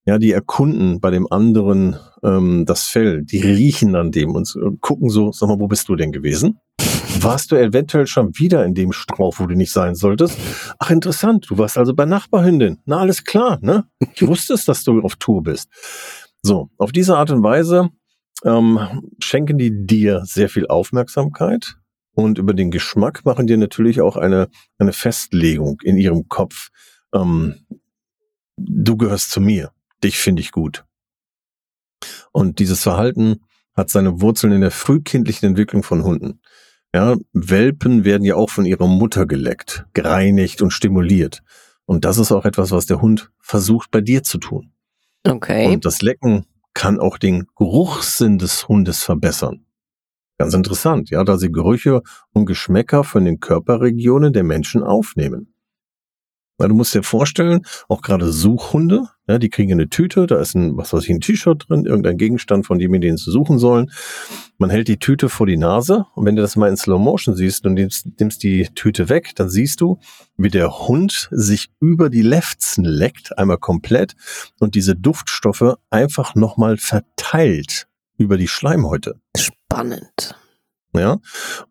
[0.07, 5.09] Ja, die erkunden bei dem anderen ähm, das Fell, die riechen an dem und gucken
[5.09, 6.59] so, sag mal, wo bist du denn gewesen?
[7.21, 10.37] Warst du eventuell schon wieder in dem Strauch, wo du nicht sein solltest?
[10.77, 11.47] Ach, interessant.
[11.49, 12.79] Du warst also bei Nachbarhündin.
[12.85, 13.85] Na, alles klar, ne?
[14.13, 15.69] Ich wusste es, dass du auf Tour bist.
[16.43, 17.89] So, auf diese Art und Weise
[18.43, 18.79] ähm,
[19.19, 21.77] schenken die dir sehr viel Aufmerksamkeit
[22.15, 26.69] und über den Geschmack machen dir natürlich auch eine, eine Festlegung in ihrem Kopf.
[27.13, 27.55] Ähm,
[28.57, 29.71] du gehörst zu mir.
[30.03, 30.85] Dich finde ich gut.
[32.31, 33.41] Und dieses Verhalten
[33.75, 36.39] hat seine Wurzeln in der frühkindlichen Entwicklung von Hunden.
[36.93, 41.43] Ja, Welpen werden ja auch von ihrer Mutter geleckt, gereinigt und stimuliert.
[41.85, 44.71] Und das ist auch etwas, was der Hund versucht bei dir zu tun.
[45.27, 45.67] Okay.
[45.67, 49.65] Und das Lecken kann auch den Geruchssinn des Hundes verbessern.
[50.37, 52.01] Ganz interessant, ja, da sie Gerüche
[52.33, 55.53] und Geschmäcker von den Körperregionen der Menschen aufnehmen.
[56.57, 60.55] Na, du musst dir vorstellen, auch gerade Suchhunde, ja, die kriegen eine Tüte, da ist
[60.55, 63.91] ein, was weiß ich, ein T-Shirt drin, irgendein Gegenstand, von dem den zu suchen sollen.
[64.57, 67.35] Man hält die Tüte vor die Nase und wenn du das mal in Slow Motion
[67.35, 69.99] siehst und nimmst, nimmst die Tüte weg, dann siehst du,
[70.37, 74.15] wie der Hund sich über die Lefzen leckt, einmal komplett
[74.59, 79.19] und diese Duftstoffe einfach nochmal verteilt über die Schleimhäute.
[79.37, 80.35] Spannend.
[80.97, 81.17] Ja,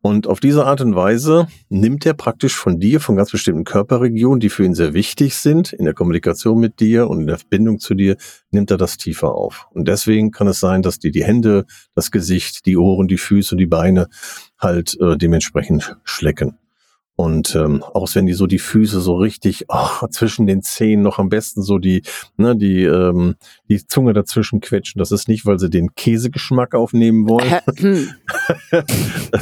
[0.02, 4.38] und auf diese Art und Weise nimmt er praktisch von dir, von ganz bestimmten Körperregionen,
[4.38, 7.78] die für ihn sehr wichtig sind, in der Kommunikation mit dir und in der Verbindung
[7.78, 8.16] zu dir,
[8.50, 9.66] nimmt er das tiefer auf.
[9.70, 13.54] Und deswegen kann es sein, dass dir die Hände, das Gesicht, die Ohren, die Füße
[13.54, 14.08] und die Beine
[14.58, 16.58] halt äh, dementsprechend schlecken.
[17.16, 21.18] Und ähm, auch wenn die so die Füße so richtig oh, zwischen den Zehen noch
[21.18, 22.02] am besten so die,
[22.36, 23.36] ne, die, ähm,
[23.68, 24.98] die Zunge dazwischen quetschen.
[24.98, 28.08] Das ist nicht, weil sie den Käsegeschmack aufnehmen wollen, hm.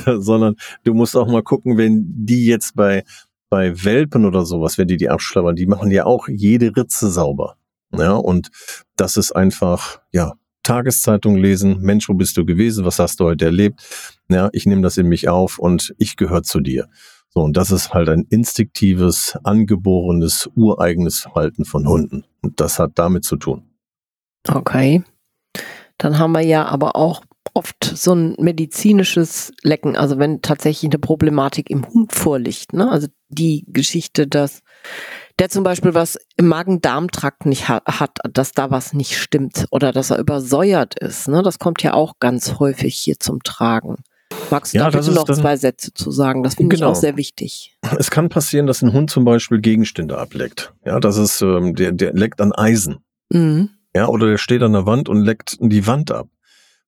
[0.23, 3.05] sondern du musst auch mal gucken, wenn die jetzt bei,
[3.49, 7.57] bei Welpen oder sowas, wenn die die abschlabbern, die machen ja auch jede Ritze sauber.
[7.95, 8.51] Ja, und
[8.97, 10.33] das ist einfach, ja,
[10.63, 13.81] Tageszeitung lesen, Mensch, wo bist du gewesen, was hast du heute erlebt?
[14.29, 16.89] Ja, ich nehme das in mich auf und ich gehöre zu dir.
[17.35, 22.25] So, und das ist halt ein instinktives, angeborenes, ureigenes Verhalten von Hunden.
[22.43, 23.63] Und das hat damit zu tun.
[24.49, 25.03] Okay.
[25.99, 27.23] dann haben wir ja aber auch
[27.55, 32.73] oft so ein medizinisches Lecken, also wenn tatsächlich eine Problematik im Hund vorliegt.
[32.73, 32.91] Ne?
[32.91, 34.63] Also die Geschichte, dass
[35.39, 39.93] der zum Beispiel was im Magen-Darm-Trakt nicht ha hat, dass da was nicht stimmt oder
[39.93, 41.29] dass er übersäuert ist.
[41.29, 41.43] Ne?
[41.43, 43.97] Das kommt ja auch ganz häufig hier zum Tragen.
[44.51, 46.43] Magst du ja, da bitte noch zwei Sätze zu sagen?
[46.43, 46.91] Das finde genau.
[46.91, 47.77] ich auch sehr wichtig.
[47.99, 50.75] Es kann passieren, dass ein Hund zum Beispiel Gegenstände ableckt.
[50.85, 52.99] Ja, das ist, ähm, der, der leckt an Eisen.
[53.31, 53.71] Mhm.
[53.95, 56.29] Ja, oder der steht an der Wand und leckt die Wand ab.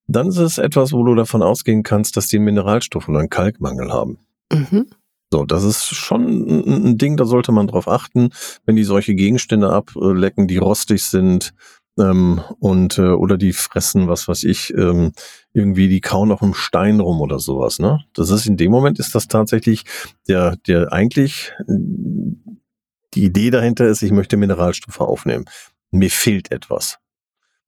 [0.07, 3.31] Dann ist es etwas, wo du davon ausgehen kannst, dass die einen Mineralstoff oder einen
[3.31, 4.19] Kalkmangel haben.
[4.53, 4.87] Mhm.
[5.33, 6.27] So, das ist schon
[6.93, 8.31] ein Ding, da sollte man drauf achten,
[8.67, 11.55] wenn die solche Gegenstände ablecken, die rostig sind
[11.99, 15.13] ähm, und äh, oder die fressen, was weiß ich, ähm,
[15.53, 17.79] irgendwie die kauen auf einem Stein rum oder sowas.
[17.79, 19.85] Ne, das ist in dem Moment ist das tatsächlich
[20.29, 25.45] der der eigentlich die Idee dahinter ist, ich möchte Mineralstoffe aufnehmen.
[25.93, 26.99] Mir fehlt etwas.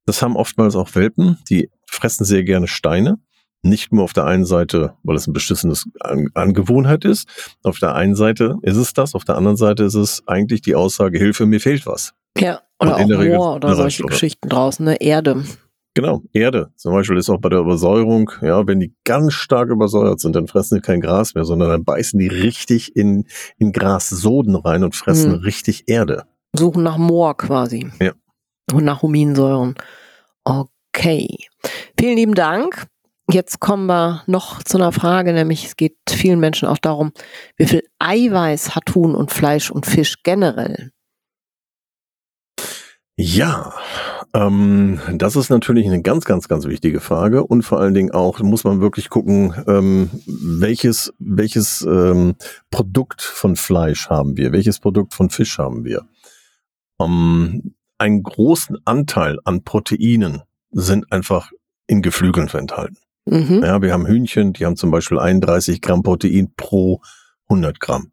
[0.04, 3.18] Das haben oftmals auch Welpen, die fressen sehr gerne Steine
[3.66, 5.88] nicht nur auf der einen Seite, weil es ein beschissenes
[6.34, 7.28] Angewohnheit ist.
[7.62, 10.74] Auf der einen Seite ist es das, auf der anderen Seite ist es eigentlich die
[10.74, 12.14] Aussage, Hilfe, mir fehlt was.
[12.38, 14.96] Ja, oder auch Moor oder solche Geschichten draußen, ne?
[15.00, 15.44] Erde.
[15.96, 16.72] Genau, Erde.
[16.76, 20.46] Zum Beispiel ist auch bei der Übersäuerung, ja, wenn die ganz stark übersäuert sind, dann
[20.46, 23.24] fressen die kein Gras mehr, sondern dann beißen die richtig in,
[23.56, 25.40] in Grassoden rein und fressen hm.
[25.40, 26.24] richtig Erde.
[26.54, 27.90] Suchen nach Moor quasi.
[27.98, 28.12] Ja.
[28.74, 29.74] Und nach Huminsäuren.
[30.44, 31.28] Okay.
[31.98, 32.88] Vielen lieben Dank.
[33.30, 37.12] Jetzt kommen wir noch zu einer Frage, nämlich es geht vielen Menschen auch darum,
[37.56, 40.92] wie viel Eiweiß hat Huhn und Fleisch und Fisch generell?
[43.18, 43.72] Ja,
[44.34, 48.40] ähm, das ist natürlich eine ganz, ganz, ganz wichtige Frage und vor allen Dingen auch
[48.40, 52.36] muss man wirklich gucken, ähm, welches, welches ähm,
[52.70, 56.06] Produkt von Fleisch haben wir, welches Produkt von Fisch haben wir.
[57.00, 61.50] Ähm, einen großen Anteil an Proteinen sind einfach
[61.86, 62.98] in Geflügeln enthalten.
[63.24, 63.62] Mhm.
[63.64, 67.00] Ja, wir haben Hühnchen, die haben zum Beispiel 31 Gramm Protein pro
[67.48, 68.12] 100 Gramm.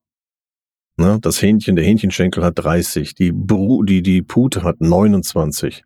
[0.97, 5.83] Ne, das Hähnchen, der Hähnchenschenkel hat 30, die, Bru, die, die Pute hat 29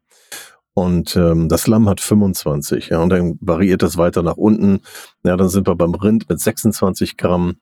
[0.77, 2.89] und ähm, das Lamm hat 25.
[2.89, 4.81] Ja, und dann variiert das weiter nach unten.
[5.23, 7.55] Ja, dann sind wir beim Rind mit 26 Gramm.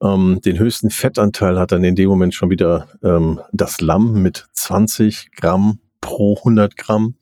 [0.00, 4.46] Ähm, den höchsten Fettanteil hat dann in dem Moment schon wieder ähm, das Lamm mit
[4.52, 7.16] 20 Gramm pro 100 Gramm.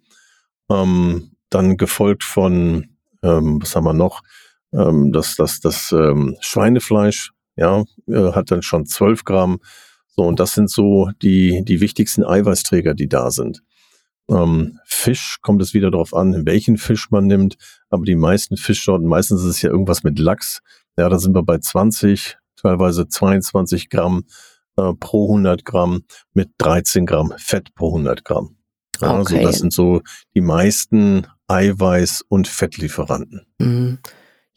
[0.70, 2.90] Ähm, dann gefolgt von
[3.22, 4.20] ähm, was haben wir noch?
[4.74, 9.60] Ähm, das das, das ähm, Schweinefleisch, ja, äh, hat dann schon 12 Gramm.
[10.08, 13.62] So, und das sind so die, die wichtigsten Eiweißträger, die da sind.
[14.28, 17.56] Ähm, Fisch kommt es wieder darauf an, welchen Fisch man nimmt,
[17.90, 20.60] aber die meisten Fischsorten, meistens ist es ja irgendwas mit Lachs.
[20.96, 24.24] Ja, da sind wir bei 20, teilweise 22 Gramm
[24.76, 28.56] äh, pro 100 Gramm mit 13 Gramm Fett pro 100 Gramm.
[29.00, 29.36] Ja, okay.
[29.36, 30.00] Also das sind so
[30.34, 33.46] die meisten Eiweiß- und Fettlieferanten.
[33.58, 33.98] Mhm.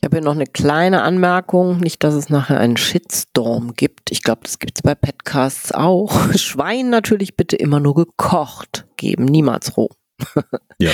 [0.03, 4.11] Ich habe hier noch eine kleine Anmerkung, nicht, dass es nachher einen Shitstorm gibt.
[4.11, 6.33] Ich glaube, das gibt es bei Podcasts auch.
[6.37, 9.87] Schwein natürlich bitte immer nur gekocht geben, niemals roh.
[10.77, 10.91] ja.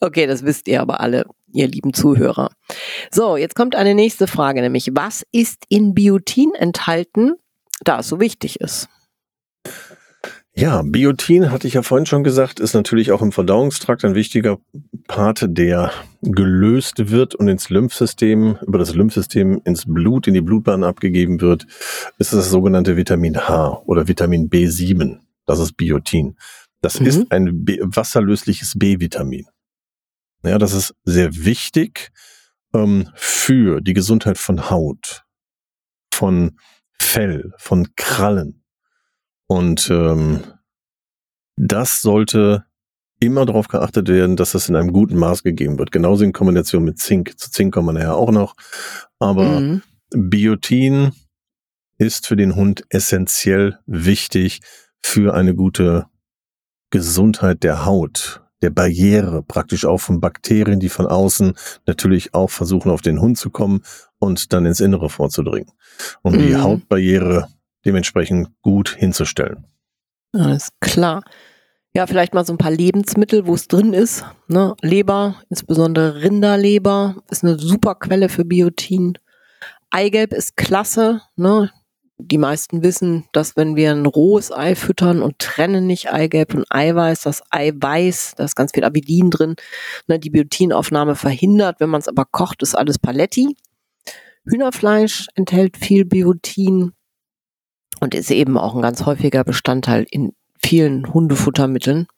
[0.00, 2.50] Okay, das wisst ihr aber alle, ihr lieben Zuhörer.
[3.10, 7.36] So, jetzt kommt eine nächste Frage, nämlich was ist in Biotin enthalten,
[7.84, 8.90] da es so wichtig ist?
[10.54, 14.58] Ja, Biotin, hatte ich ja vorhin schon gesagt, ist natürlich auch im Verdauungstrakt ein wichtiger
[15.08, 20.84] Part, der gelöst wird und ins Lymphsystem, über das Lymphsystem ins Blut, in die Blutbahn
[20.84, 21.66] abgegeben wird,
[22.18, 25.20] ist das sogenannte Vitamin H oder Vitamin B7.
[25.46, 26.36] Das ist Biotin.
[26.82, 27.06] Das mhm.
[27.06, 29.46] ist ein B wasserlösliches B-Vitamin.
[30.44, 32.10] Ja, das ist sehr wichtig
[32.74, 35.24] ähm, für die Gesundheit von Haut,
[36.12, 36.58] von
[36.98, 38.61] Fell, von Krallen,
[39.52, 40.40] und ähm,
[41.56, 42.64] das sollte
[43.20, 45.92] immer darauf geachtet werden, dass das in einem guten Maß gegeben wird.
[45.92, 47.38] Genauso in Kombination mit Zink.
[47.38, 48.54] Zu Zink kommen wir nachher auch noch.
[49.18, 49.82] Aber mhm.
[50.08, 51.12] Biotin
[51.98, 54.62] ist für den Hund essentiell wichtig
[55.02, 56.06] für eine gute
[56.88, 61.52] Gesundheit der Haut, der Barriere, praktisch auch von Bakterien, die von außen
[61.84, 63.82] natürlich auch versuchen, auf den Hund zu kommen
[64.18, 65.70] und dann ins Innere vorzudringen.
[66.22, 66.38] Um mhm.
[66.38, 67.48] die Hautbarriere
[67.84, 69.64] dementsprechend gut hinzustellen.
[70.32, 71.22] Alles klar.
[71.94, 74.24] Ja, vielleicht mal so ein paar Lebensmittel, wo es drin ist.
[74.48, 74.74] Ne?
[74.80, 79.18] Leber, insbesondere Rinderleber, ist eine super Quelle für Biotin.
[79.90, 81.20] Eigelb ist klasse.
[81.36, 81.70] Ne?
[82.16, 86.64] Die meisten wissen, dass wenn wir ein rohes Ei füttern und trennen nicht Eigelb und
[86.70, 89.56] Eiweiß, das Eiweiß, da ist ganz viel Abidin drin,
[90.06, 91.80] ne, die Biotinaufnahme verhindert.
[91.80, 93.56] Wenn man es aber kocht, ist alles Paletti.
[94.44, 96.92] Hühnerfleisch enthält viel Biotin
[98.02, 102.08] und ist eben auch ein ganz häufiger Bestandteil in vielen Hundefuttermitteln.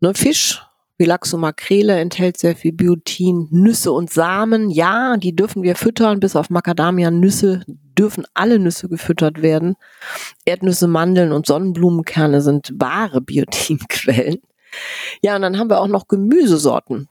[0.00, 0.62] Ne, Fisch
[0.98, 3.46] und Makrele enthält sehr viel Biotin.
[3.50, 9.42] Nüsse und Samen, ja, die dürfen wir füttern, bis auf Macadamia-Nüsse dürfen alle Nüsse gefüttert
[9.42, 9.74] werden.
[10.46, 14.38] Erdnüsse, Mandeln und Sonnenblumenkerne sind wahre Biotinquellen.
[15.22, 17.08] Ja, und dann haben wir auch noch Gemüsesorten.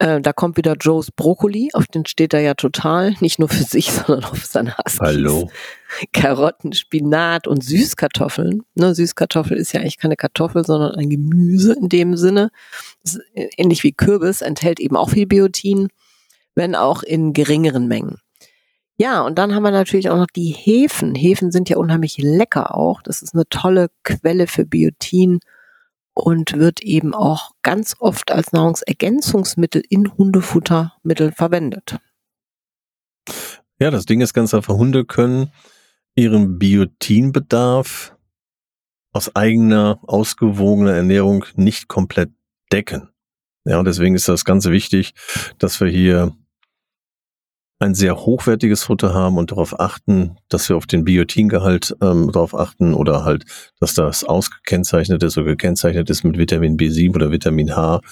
[0.00, 3.62] Äh, da kommt wieder Joes Brokkoli, auf den steht er ja total, nicht nur für
[3.62, 5.00] sich, sondern für seine Huskies.
[5.00, 5.50] Hallo.
[6.14, 8.62] Karotten, Spinat und Süßkartoffeln.
[8.74, 12.50] Ne, Süßkartoffel ist ja eigentlich keine Kartoffel, sondern ein Gemüse in dem Sinne.
[13.34, 15.88] ähnlich wie Kürbis, enthält eben auch viel Biotin,
[16.54, 18.16] wenn auch in geringeren Mengen.
[18.96, 21.14] Ja, und dann haben wir natürlich auch noch die Hefen.
[21.14, 23.02] Hefen sind ja unheimlich lecker auch.
[23.02, 25.40] Das ist eine tolle Quelle für Biotin
[26.20, 31.98] und wird eben auch ganz oft als Nahrungsergänzungsmittel in Hundefuttermittel verwendet.
[33.78, 35.50] Ja, das Ding ist ganz einfach, Hunde können
[36.14, 38.14] ihren Biotinbedarf
[39.12, 42.30] aus eigener, ausgewogener Ernährung nicht komplett
[42.72, 43.08] decken.
[43.64, 45.14] Ja, und deswegen ist das ganz wichtig,
[45.58, 46.36] dass wir hier
[47.80, 52.54] ein sehr hochwertiges Futter haben und darauf achten, dass wir auf den Biotingehalt ähm, darauf
[52.54, 53.46] achten oder halt,
[53.80, 58.02] dass das ausgekennzeichnet ist oder gekennzeichnet ist mit Vitamin B7 oder Vitamin H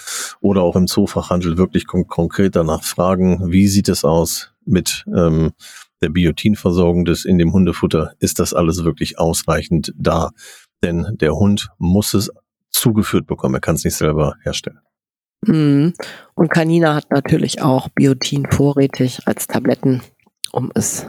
[0.41, 5.53] oder auch im Zoofachhandel wirklich kon konkret danach fragen, wie sieht es aus mit ähm,
[6.01, 8.15] der Biotinversorgung des in dem Hundefutter?
[8.21, 10.31] Ist das alles wirklich ausreichend da?
[10.83, 12.31] Denn der Hund muss es
[12.71, 14.79] zugeführt bekommen, er kann es nicht selber herstellen.
[15.47, 15.95] Mhm.
[16.35, 20.03] Und Canina hat natürlich auch Biotin vorrätig als Tabletten,
[20.53, 21.07] um es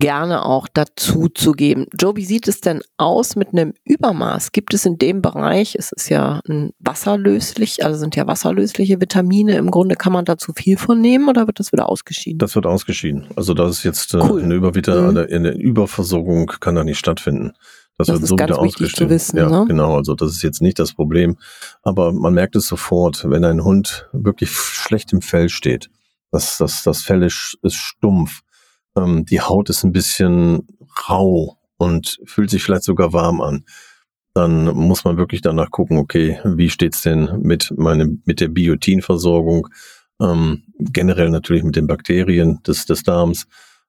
[0.00, 1.86] gerne auch dazu zu geben.
[1.96, 4.50] Joe, wie sieht es denn aus mit einem Übermaß?
[4.50, 9.56] Gibt es in dem Bereich, es ist ja ein wasserlöslich, also sind ja wasserlösliche Vitamine,
[9.56, 12.38] im Grunde kann man da zu viel von nehmen oder wird das wieder ausgeschieden?
[12.38, 13.28] Das wird ausgeschieden.
[13.36, 14.42] Also das ist jetzt äh, cool.
[14.42, 15.18] eine, Übervita mhm.
[15.18, 17.52] eine Überversorgung kann da nicht stattfinden.
[18.00, 19.10] Das, das wird so wieder ausgestellt.
[19.10, 19.64] Wissen, ja, ne?
[19.66, 19.96] genau.
[19.96, 21.36] Also das ist jetzt nicht das Problem.
[21.82, 25.90] Aber man merkt es sofort, wenn ein Hund wirklich schlecht im Fell steht.
[26.30, 28.40] Das, das, das Fell ist, ist stumpf.
[28.96, 30.66] Ähm, die Haut ist ein bisschen
[31.08, 33.64] rau und fühlt sich vielleicht sogar warm an.
[34.32, 39.68] Dann muss man wirklich danach gucken, okay, wie steht's denn mit meinem, mit der Biotinversorgung?
[40.22, 43.46] Ähm, generell natürlich mit den Bakterien des, des Darms.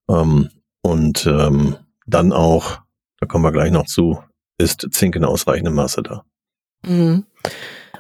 [0.10, 0.50] Ähm,
[0.82, 2.82] und ähm, dann auch
[3.22, 4.22] da kommen wir gleich noch zu,
[4.58, 6.26] ist Zink in ausreichendem Maße da.
[6.86, 7.26] Mhm.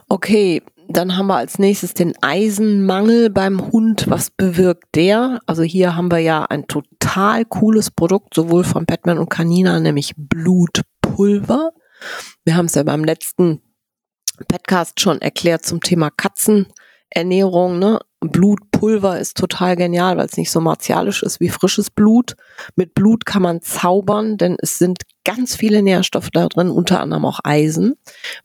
[0.10, 4.10] Okay, dann haben wir als nächstes den Eisenmangel beim Hund.
[4.10, 5.40] Was bewirkt der?
[5.46, 10.14] Also hier haben wir ja ein total cooles Produkt, sowohl von Batman und Canina, nämlich
[10.18, 11.72] Blutpulver.
[12.44, 13.62] Wir haben es ja beim letzten
[14.48, 17.78] Podcast schon erklärt zum Thema Katzenernährung.
[17.78, 18.00] Ne?
[18.22, 22.36] Blutpulver ist total genial, weil es nicht so martialisch ist wie frisches Blut.
[22.76, 27.26] Mit Blut kann man zaubern, denn es sind ganz viele Nährstoffe da drin, unter anderem
[27.26, 27.96] auch Eisen.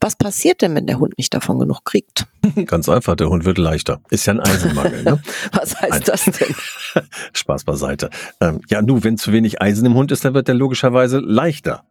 [0.01, 2.27] Was passiert denn, wenn der Hund nicht davon genug kriegt?
[2.67, 4.01] Ganz einfach, der Hund wird leichter.
[4.11, 5.03] Ist ja ein Eisenmangel.
[5.03, 5.21] Ne?
[5.53, 6.03] Was heißt Nein.
[6.07, 6.55] das denn?
[7.33, 8.11] Spaß beiseite.
[8.41, 11.85] Ähm, ja, nu, wenn zu wenig Eisen im Hund ist, dann wird der logischerweise leichter.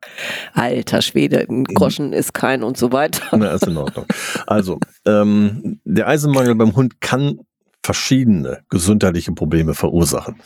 [0.53, 3.21] Alter Schwede, ein Groschen ist kein und so weiter.
[3.37, 4.05] Na, ist in Ordnung.
[4.47, 7.39] Also, ähm, der Eisenmangel beim Hund kann
[7.85, 10.41] verschiedene gesundheitliche Probleme verursachen.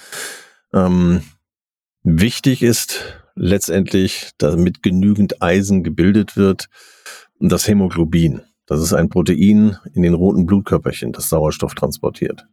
[0.74, 1.24] Ähm,
[2.04, 6.68] wichtig ist letztendlich, damit genügend Eisen gebildet wird,
[7.40, 8.42] das Hämoglobin.
[8.66, 12.46] Das ist ein Protein in den roten Blutkörperchen, das Sauerstoff transportiert.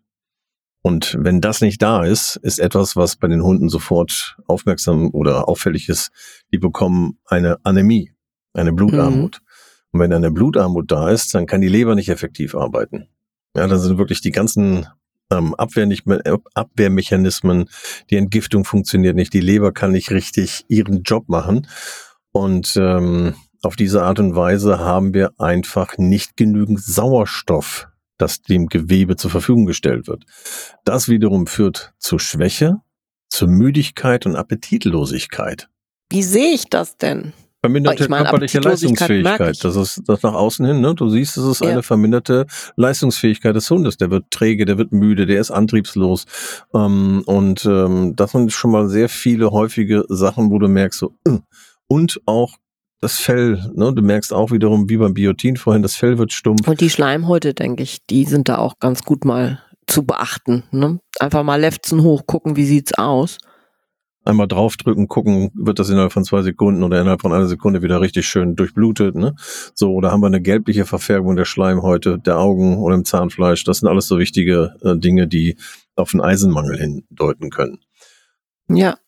[0.83, 5.49] Und wenn das nicht da ist, ist etwas, was bei den Hunden sofort aufmerksam oder
[5.49, 6.11] auffällig ist,
[6.53, 8.13] die bekommen eine Anämie,
[8.55, 9.41] eine Blutarmut.
[9.41, 9.47] Mhm.
[9.91, 13.09] Und wenn eine Blutarmut da ist, dann kann die Leber nicht effektiv arbeiten.
[13.57, 14.87] Ja, dann sind wirklich die ganzen
[15.31, 17.71] ähm, Abwehrmechanismen,
[18.11, 21.67] die Entgiftung funktioniert nicht, die Leber kann nicht richtig ihren Job machen.
[22.33, 27.89] Und ähm, auf diese Art und Weise haben wir einfach nicht genügend Sauerstoff,
[28.19, 30.25] das dem Gewebe zur Verfügung gestellt wird.
[30.85, 32.83] Das wiederum führt zu Schwäche,
[33.29, 35.71] zur Müdigkeit und Appetitlosigkeit.
[36.11, 37.33] Wie sehe ich das denn?
[37.67, 39.65] Verminderte ich meine, körperliche Leistungsfähigkeit.
[39.65, 40.95] Das ist das nach außen hin, ne?
[40.95, 41.71] Du siehst, es ist ja.
[41.71, 43.97] eine verminderte Leistungsfähigkeit des Hundes.
[43.97, 46.27] Der wird träge, der wird müde, der ist antriebslos.
[46.73, 51.13] Ähm, und ähm, das sind schon mal sehr viele häufige Sachen, wo du merkst, so,
[51.27, 51.39] äh.
[51.89, 52.55] und auch
[53.01, 53.93] das Fell, ne?
[53.93, 56.69] Du merkst auch wiederum, wie beim Biotin vorhin, das Fell wird stumpf.
[56.69, 60.63] Und die Schleimhäute, denke ich, die sind da auch ganz gut mal zu beachten.
[60.71, 61.01] Ne?
[61.19, 63.39] Einfach mal Lefzen hoch, gucken, wie sieht's aus
[64.27, 68.01] einmal draufdrücken, gucken, wird das innerhalb von zwei Sekunden oder innerhalb von einer Sekunde wieder
[68.01, 69.35] richtig schön durchblutet, ne?
[69.75, 73.65] So, oder haben wir eine gelbliche Verfärbung der Schleimhäute, der Augen oder im Zahnfleisch.
[73.65, 75.57] Das sind alles so wichtige äh, Dinge, die
[75.95, 77.79] auf einen Eisenmangel hindeuten können.
[78.69, 78.99] Ja.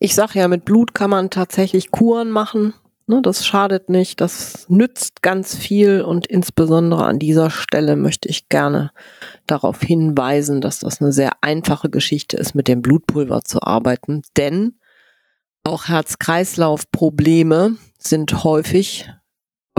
[0.00, 2.74] Ich sag ja, mit Blut kann man tatsächlich Kuren machen.
[3.10, 8.48] Ne, das schadet nicht, das nützt ganz viel und insbesondere an dieser Stelle möchte ich
[8.48, 8.92] gerne
[9.48, 14.78] darauf hinweisen, dass das eine sehr einfache Geschichte ist, mit dem Blutpulver zu arbeiten, denn
[15.64, 19.10] auch Herz-Kreislauf-Probleme sind häufig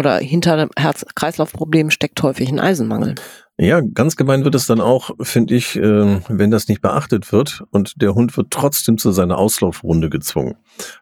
[0.02, 3.16] oder hinter einem Herz-Kreislauf-Problem steckt häufig ein Eisenmangel.
[3.60, 7.64] Ja, ganz gemein wird es dann auch, finde ich, äh, wenn das nicht beachtet wird
[7.70, 10.56] und der Hund wird trotzdem zu seiner Auslaufrunde gezwungen.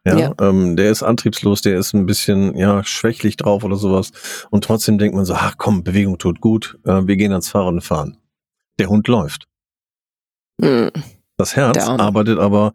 [0.03, 0.33] Ja, ja.
[0.41, 4.11] Ähm, der ist antriebslos, der ist ein bisschen ja schwächlich drauf oder sowas
[4.49, 7.75] und trotzdem denkt man so, ach komm, Bewegung tut gut, äh, wir gehen ans Fahren
[7.75, 8.17] und fahren.
[8.77, 9.47] Der Hund läuft.
[10.57, 10.91] Mhm.
[11.37, 12.73] Das Herz arbeitet aber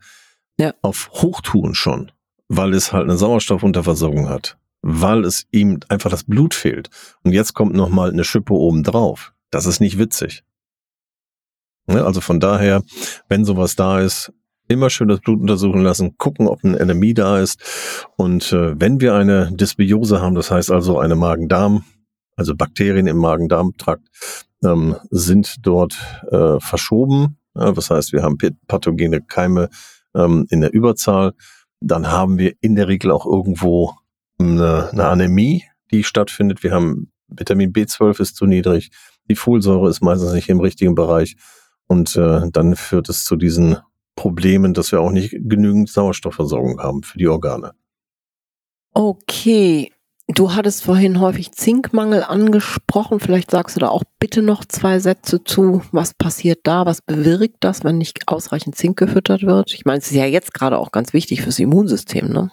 [0.58, 0.72] ja.
[0.80, 2.10] auf Hochtouren schon,
[2.48, 4.56] weil es halt eine Sauerstoffunterversorgung hat,
[4.86, 6.90] weil es ihm einfach das Blut fehlt.
[7.22, 9.32] Und jetzt kommt noch mal eine Schippe oben drauf.
[9.50, 10.44] Das ist nicht witzig.
[11.86, 12.82] Ne, also von daher,
[13.28, 14.30] wenn sowas da ist,
[14.68, 17.62] immer schön das Blut untersuchen lassen, gucken, ob ein NMI da ist.
[18.16, 21.84] Und äh, wenn wir eine Dysbiose haben, das heißt also eine Magen-Darm,
[22.36, 24.06] also Bakterien im Magen-Darm-Trakt,
[24.64, 25.96] ähm, sind dort
[26.30, 27.38] äh, verschoben.
[27.54, 29.70] Ja, das heißt, wir haben pathogene Keime
[30.14, 31.32] ähm, in der Überzahl.
[31.80, 33.94] Dann haben wir in der Regel auch irgendwo
[34.52, 36.62] eine, eine Anämie, die stattfindet.
[36.62, 38.90] Wir haben Vitamin B12 ist zu niedrig.
[39.28, 41.36] Die Folsäure ist meistens nicht im richtigen Bereich
[41.86, 43.78] und äh, dann führt es zu diesen
[44.16, 47.72] Problemen, dass wir auch nicht genügend Sauerstoffversorgung haben für die Organe.
[48.92, 49.92] Okay,
[50.28, 53.18] du hattest vorhin häufig Zinkmangel angesprochen.
[53.18, 55.82] Vielleicht sagst du da auch bitte noch zwei Sätze zu.
[55.90, 56.86] Was passiert da?
[56.86, 59.74] Was bewirkt das, wenn nicht ausreichend Zink gefüttert wird?
[59.74, 62.50] Ich meine, es ist ja jetzt gerade auch ganz wichtig fürs Immunsystem, ne?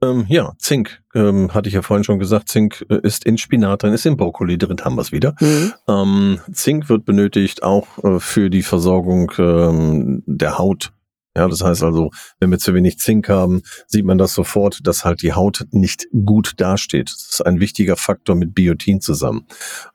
[0.00, 3.82] Ähm, ja, Zink, ähm, hatte ich ja vorhin schon gesagt, Zink äh, ist in Spinat
[3.82, 5.34] drin, ist in Brokkoli drin, haben wir es wieder.
[5.40, 5.72] Mhm.
[5.88, 10.92] Ähm, Zink wird benötigt auch äh, für die Versorgung ähm, der Haut.
[11.36, 15.04] Ja, das heißt also, wenn wir zu wenig Zink haben, sieht man das sofort, dass
[15.04, 17.10] halt die Haut nicht gut dasteht.
[17.10, 19.46] Das ist ein wichtiger Faktor mit Biotin zusammen.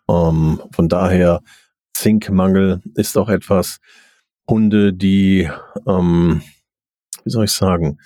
[0.09, 1.41] Ähm, von daher,
[1.93, 3.79] Zinkmangel ist auch etwas,
[4.49, 5.49] Hunde, die,
[5.87, 6.41] ähm,
[7.23, 7.99] wie soll ich sagen,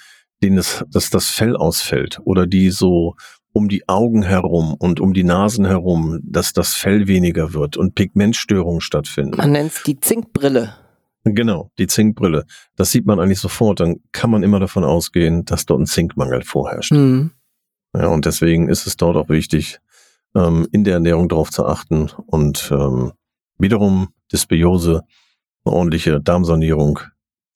[0.44, 3.16] denen es, dass das Fell ausfällt oder die so
[3.54, 7.96] um die Augen herum und um die Nasen herum, dass das Fell weniger wird und
[7.96, 9.38] Pigmentstörungen stattfinden.
[9.38, 10.76] Man nennt es die Zinkbrille.
[11.24, 12.46] Genau, die Zinkbrille.
[12.76, 13.80] Das sieht man eigentlich sofort.
[13.80, 16.92] Dann kann man immer davon ausgehen, dass dort ein Zinkmangel vorherrscht.
[16.92, 17.32] Mhm.
[17.96, 19.80] Ja, und deswegen ist es dort auch wichtig,
[20.36, 23.14] ähm, in der Ernährung darauf zu achten und ähm,
[23.58, 25.02] wiederum Dysbiose,
[25.66, 27.00] eine ordentliche Darmsanierung,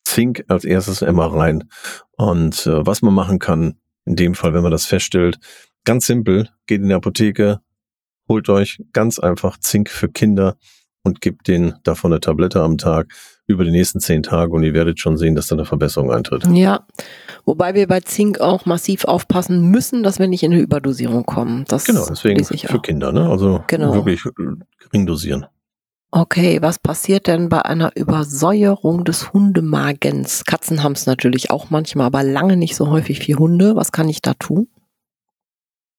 [0.04, 1.70] Zink als erstes immer rein.
[2.18, 3.76] Und äh, was man machen kann,
[4.06, 5.40] in dem Fall, wenn man das feststellt,
[5.86, 7.62] ganz simpel, geht in die Apotheke,
[8.28, 10.58] holt euch ganz einfach Zink für Kinder
[11.04, 13.14] und gebt denen davon eine Tablette am Tag
[13.48, 16.46] über die nächsten zehn Tage und ihr werdet schon sehen, dass da eine Verbesserung eintritt.
[16.48, 16.86] Ja,
[17.46, 21.66] wobei wir bei Zink auch massiv aufpassen müssen, dass wir nicht in eine Überdosierung kommen.
[21.68, 22.82] Das genau, deswegen für auch.
[22.82, 23.30] Kinder, ne?
[23.30, 23.94] Also genau.
[23.94, 24.24] wirklich
[24.80, 25.48] gering dosieren.
[26.14, 30.44] Okay, was passiert denn bei einer Übersäuerung des Hundemagens?
[30.44, 33.78] Katzen haben es natürlich auch manchmal, aber lange nicht so häufig wie Hunde.
[33.78, 34.68] Was kann ich da tun?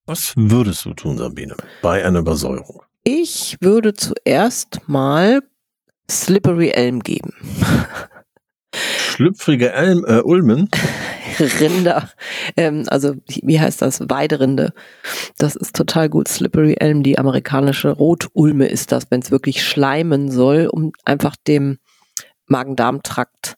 [0.05, 2.83] Was würdest du tun, Sabine, bei einer Übersäuerung?
[3.05, 5.41] Ich würde zuerst mal
[6.11, 7.33] Slippery Elm geben.
[8.75, 10.69] Schlüpfrige Elm, äh, Ulmen?
[11.61, 12.11] Rinder,
[12.57, 14.09] ähm, also wie heißt das?
[14.09, 14.73] Weiderinde.
[15.39, 16.29] Das ist total gut.
[16.29, 21.79] Slippery Elm, die amerikanische Rotulme ist das, wenn es wirklich schleimen soll, um einfach dem
[22.47, 23.57] Magen-Darm-Trakt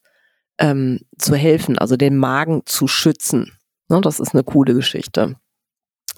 [0.58, 3.52] ähm, zu helfen, also den Magen zu schützen.
[3.88, 5.36] Ne, das ist eine coole Geschichte.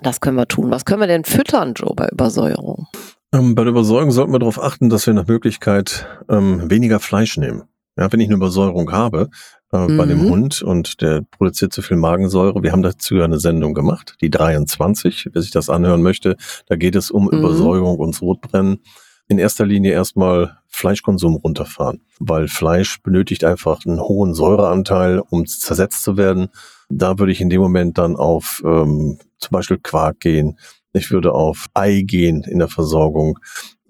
[0.03, 0.71] Das können wir tun.
[0.71, 2.87] Was können wir denn füttern, Joe, bei Übersäuerung?
[3.33, 7.39] Ähm, bei der Übersäuerung sollten wir darauf achten, dass wir nach Möglichkeit ähm, weniger Fleisch
[7.39, 7.65] nehmen.
[7.97, 9.31] Ja, wenn ich eine Übersäuerung habe,
[9.73, 9.97] äh, mhm.
[9.97, 10.31] bei dem mhm.
[10.31, 12.63] Hund und der produziert zu viel Magensäure.
[12.63, 16.37] Wir haben dazu eine Sendung gemacht, die 23, wer sich das anhören möchte.
[16.67, 17.39] Da geht es um mhm.
[17.39, 18.81] Übersäuerung und Sodbrennen.
[19.29, 26.05] In erster Linie erstmal Fleischkonsum runterfahren, weil Fleisch benötigt einfach einen hohen Säureanteil, um zersetzt
[26.05, 26.49] zu werden.
[26.89, 30.59] Da würde ich in dem Moment dann auf ähm, zum Beispiel Quark gehen.
[30.93, 33.41] Ich würde auf Ei gehen in der Versorgung,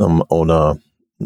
[0.00, 0.78] ähm, oder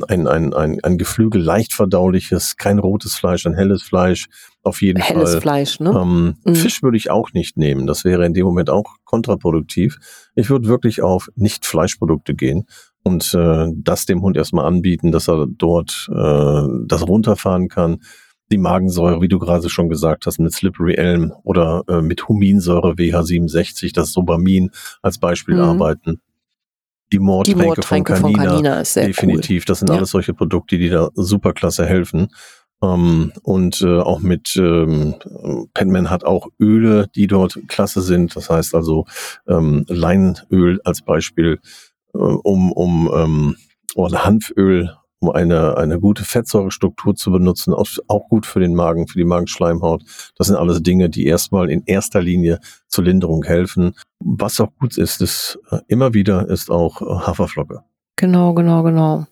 [0.09, 4.29] ein, ein, ein, ein Geflügel, leicht verdauliches, kein rotes Fleisch, ein helles Fleisch,
[4.63, 5.41] auf jeden helles Fall.
[5.41, 5.91] Fleisch, ne?
[5.91, 6.55] Ähm, mhm.
[6.55, 7.87] Fisch würde ich auch nicht nehmen.
[7.87, 9.99] Das wäre in dem Moment auch kontraproduktiv.
[10.35, 12.67] Ich würde wirklich auf Nicht-Fleischprodukte gehen
[13.03, 17.99] und äh, das dem Hund erstmal anbieten, dass er dort äh, das runterfahren kann.
[18.53, 22.95] Die Magensäure, wie du gerade schon gesagt hast, mit Slippery Elm oder äh, mit Huminsäure
[22.95, 24.71] WH67, das Sobamin
[25.03, 25.63] als Beispiel mhm.
[25.63, 26.21] arbeiten
[27.13, 29.63] die Moortränke, von, Canina, von Canina ist sehr definitiv.
[29.63, 29.67] Cool.
[29.67, 29.97] Das sind ja.
[29.97, 32.29] alles solche Produkte, die da super klasse helfen.
[32.83, 35.17] Ähm, und äh, auch mit ähm,
[35.75, 38.35] Penman hat auch Öle, die dort klasse sind.
[38.37, 39.07] Das heißt also
[39.47, 41.59] ähm, Leinöl als Beispiel,
[42.15, 43.57] äh, um, um ähm,
[43.95, 49.07] oder Hanföl, um eine, eine gute Fettsäurestruktur zu benutzen, auch, auch gut für den Magen,
[49.07, 50.03] für die Magenschleimhaut.
[50.37, 52.59] Das sind alles Dinge, die erstmal in erster Linie
[52.89, 53.95] zur Linderung helfen.
[54.19, 57.83] Was auch gut ist, ist äh, immer wieder ist auch Haferflocke.
[58.17, 59.27] Genau, genau, genau.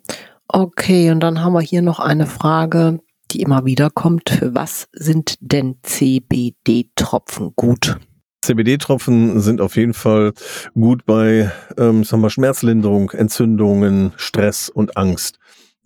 [0.46, 4.30] Okay, und dann haben wir hier noch eine Frage die immer wieder kommt.
[4.30, 7.98] Für was sind denn CBD-Tropfen gut?
[8.42, 10.32] CBD-Tropfen sind auf jeden Fall
[10.74, 15.38] gut bei ähm, sagen wir, Schmerzlinderung, Entzündungen, Stress und Angst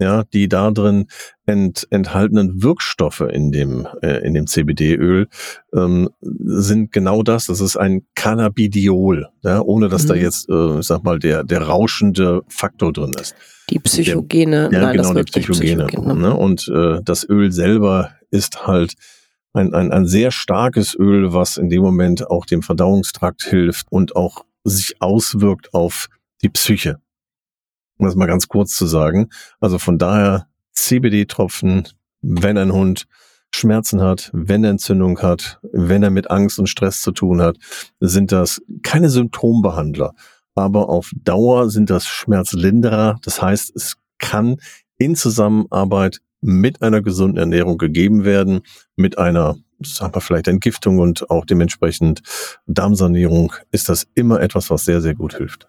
[0.03, 1.07] ja, die da drin
[1.47, 5.29] ent, enthaltenen Wirkstoffe in dem, äh, in dem CBD-Öl
[5.75, 7.47] ähm, sind genau das.
[7.47, 10.09] Das ist ein Cannabidiol, ja, ohne dass mhm.
[10.09, 13.35] da jetzt, äh, ich sag mal, der, der rauschende Faktor drin ist.
[13.71, 15.87] Die Psychogene, der, ja, nein, genau, die Psychogene.
[15.87, 16.15] Psychogene.
[16.21, 16.37] Ne?
[16.37, 18.95] Und äh, das Öl selber ist halt
[19.53, 24.17] ein, ein, ein sehr starkes Öl, was in dem Moment auch dem Verdauungstrakt hilft und
[24.17, 26.09] auch sich auswirkt auf
[26.43, 26.99] die Psyche
[28.03, 29.29] um das mal ganz kurz zu sagen.
[29.61, 31.89] Also von daher CBD-Tropfen,
[32.21, 33.07] wenn ein Hund
[33.55, 37.59] Schmerzen hat, wenn er Entzündung hat, wenn er mit Angst und Stress zu tun hat,
[38.01, 40.15] sind das keine Symptombehandler.
[40.55, 43.19] Aber auf Dauer sind das Schmerzlinderer.
[43.23, 44.57] Das heißt, es kann
[44.99, 48.63] in Zusammenarbeit mit einer gesunden Ernährung gegeben werden,
[48.97, 52.23] mit einer, sagen wir vielleicht Entgiftung und auch dementsprechend
[52.67, 55.69] Darmsanierung ist das immer etwas, was sehr, sehr gut hilft.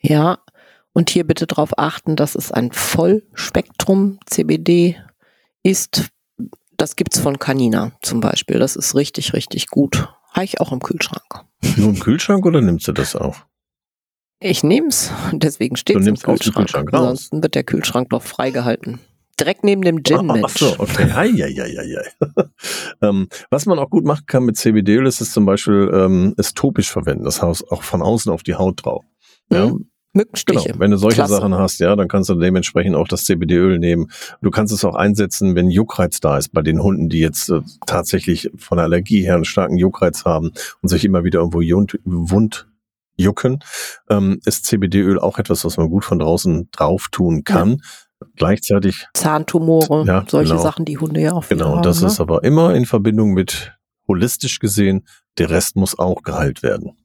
[0.00, 0.38] Ja,
[0.92, 4.96] und hier bitte darauf achten, dass es ein Vollspektrum CBD
[5.62, 6.08] ist.
[6.76, 8.58] Das gibt's von Canina zum Beispiel.
[8.58, 10.08] Das ist richtig, richtig gut.
[10.32, 11.44] Habe ich auch im Kühlschrank.
[11.76, 13.36] Nur im Kühlschrank oder nimmst du das auch?
[14.40, 16.54] Ich nehm's, deswegen steht es im Kühlschrank.
[16.54, 19.00] Kühlschrank Ansonsten wird der Kühlschrank doch freigehalten.
[19.40, 21.12] Direkt neben dem Gin, Ach, ach so, okay.
[21.12, 22.44] Hei, hei, hei,
[23.02, 26.54] ähm, was man auch gut machen kann mit CBD-Öl, ist es zum Beispiel ähm, es
[26.54, 27.24] topisch verwenden.
[27.24, 29.04] Das heißt auch von außen auf die Haut drauf.
[29.50, 29.90] Ja, mhm.
[30.18, 30.68] Mückenstiche.
[30.68, 30.80] Genau.
[30.80, 31.34] Wenn du solche Klasse.
[31.34, 34.10] Sachen hast, ja, dann kannst du dementsprechend auch das CBD-Öl nehmen.
[34.42, 37.60] Du kannst es auch einsetzen, wenn Juckreiz da ist, bei den Hunden, die jetzt äh,
[37.86, 40.52] tatsächlich von der Allergie her einen starken Juckreiz haben
[40.82, 42.68] und sich immer wieder irgendwo wund
[43.16, 43.60] jucken,
[44.08, 47.70] ähm, ist CBD-Öl auch etwas, was man gut von draußen drauf tun kann.
[48.20, 48.26] Ja.
[48.36, 50.62] Gleichzeitig Zahntumore, ja, solche genau.
[50.62, 52.08] Sachen, die Hunde ja auch Genau, haben, das ne?
[52.08, 53.72] ist aber immer in Verbindung mit
[54.08, 55.06] holistisch gesehen,
[55.38, 56.96] der Rest muss auch geheilt werden.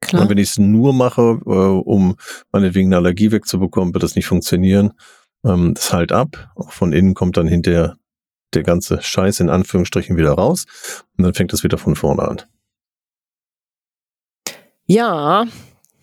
[0.00, 0.22] Klar.
[0.22, 2.16] Und wenn ich es nur mache, äh, um
[2.52, 4.92] meinetwegen eine Allergie wegzubekommen, wird das nicht funktionieren.
[5.44, 6.50] Ähm, das halt ab.
[6.54, 7.96] Auch von innen kommt dann hinterher
[8.54, 10.66] der ganze Scheiß in Anführungsstrichen wieder raus.
[11.16, 12.42] Und dann fängt es wieder von vorne an.
[14.86, 15.46] Ja,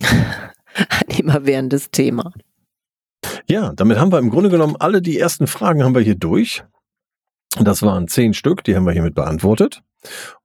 [0.00, 2.32] ein immerwährendes Thema.
[3.48, 6.64] Ja, damit haben wir im Grunde genommen alle die ersten Fragen haben wir hier durch.
[7.56, 9.82] Das waren zehn Stück, die haben wir hiermit beantwortet.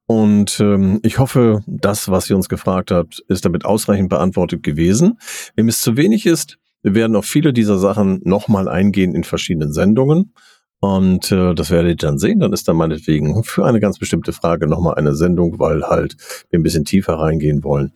[0.09, 5.19] Und ähm, ich hoffe, das, was ihr uns gefragt habt, ist damit ausreichend beantwortet gewesen.
[5.55, 9.71] Wenn es zu wenig ist, wir werden auf viele dieser Sachen nochmal eingehen in verschiedenen
[9.71, 10.33] Sendungen.
[10.79, 12.39] Und äh, das werdet ihr dann sehen.
[12.39, 16.15] Dann ist da meinetwegen für eine ganz bestimmte Frage nochmal eine Sendung, weil halt
[16.49, 17.91] wir ein bisschen tiefer reingehen wollen.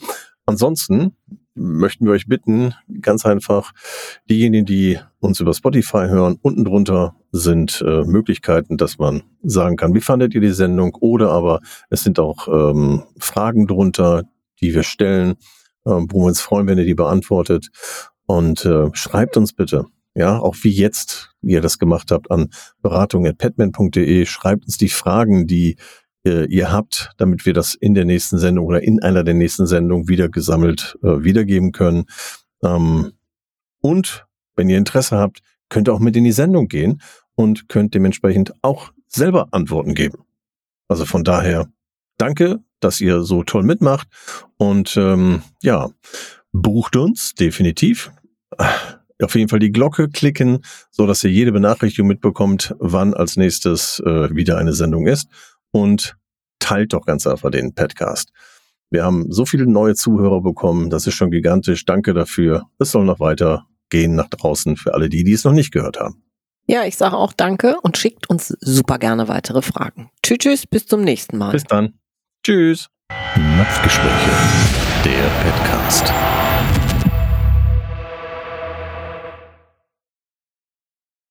[0.45, 1.15] Ansonsten
[1.55, 3.73] möchten wir euch bitten, ganz einfach,
[4.29, 9.93] diejenigen, die uns über Spotify hören, unten drunter sind äh, Möglichkeiten, dass man sagen kann,
[9.93, 10.95] wie fandet ihr die Sendung?
[10.99, 14.23] Oder aber es sind auch ähm, Fragen drunter,
[14.61, 15.31] die wir stellen,
[15.85, 17.69] äh, wo wir uns freuen, wenn ihr die beantwortet.
[18.25, 19.85] Und äh, schreibt uns bitte,
[20.15, 22.49] ja, auch wie jetzt ihr das gemacht habt, an
[22.81, 24.25] beratung.petman.de.
[24.25, 25.77] Schreibt uns die Fragen, die
[26.25, 29.67] äh, ihr habt, damit wir das in der nächsten Sendung oder in einer der nächsten
[29.67, 32.05] Sendungen wieder gesammelt äh, wiedergeben können.
[32.63, 33.13] Ähm,
[33.81, 37.01] und wenn ihr Interesse habt, könnt ihr auch mit in die Sendung gehen
[37.35, 40.19] und könnt dementsprechend auch selber Antworten geben.
[40.87, 41.67] Also von daher
[42.17, 44.07] danke, dass ihr so toll mitmacht
[44.57, 45.89] und ähm, ja,
[46.51, 48.11] bucht uns definitiv.
[49.21, 54.01] Auf jeden Fall die Glocke klicken, so dass ihr jede Benachrichtigung mitbekommt, wann als nächstes
[54.05, 55.27] äh, wieder eine Sendung ist
[55.73, 56.15] und
[56.59, 58.29] teilt doch ganz einfach den Podcast.
[58.89, 61.83] Wir haben so viele neue Zuhörer bekommen, das ist schon gigantisch.
[61.83, 62.67] Danke dafür.
[62.79, 65.99] Es soll noch weiter gehen nach draußen für alle die, die es noch nicht gehört
[65.99, 66.23] haben.
[66.65, 70.11] Ja, ich sage auch danke und schickt uns super gerne weitere Fragen.
[70.21, 71.51] Tschüss, tschüss, bis zum nächsten Mal.
[71.51, 71.93] Bis dann.
[72.43, 72.87] Tschüss.
[73.35, 74.31] Napfgespräche,
[75.03, 76.13] der Podcast.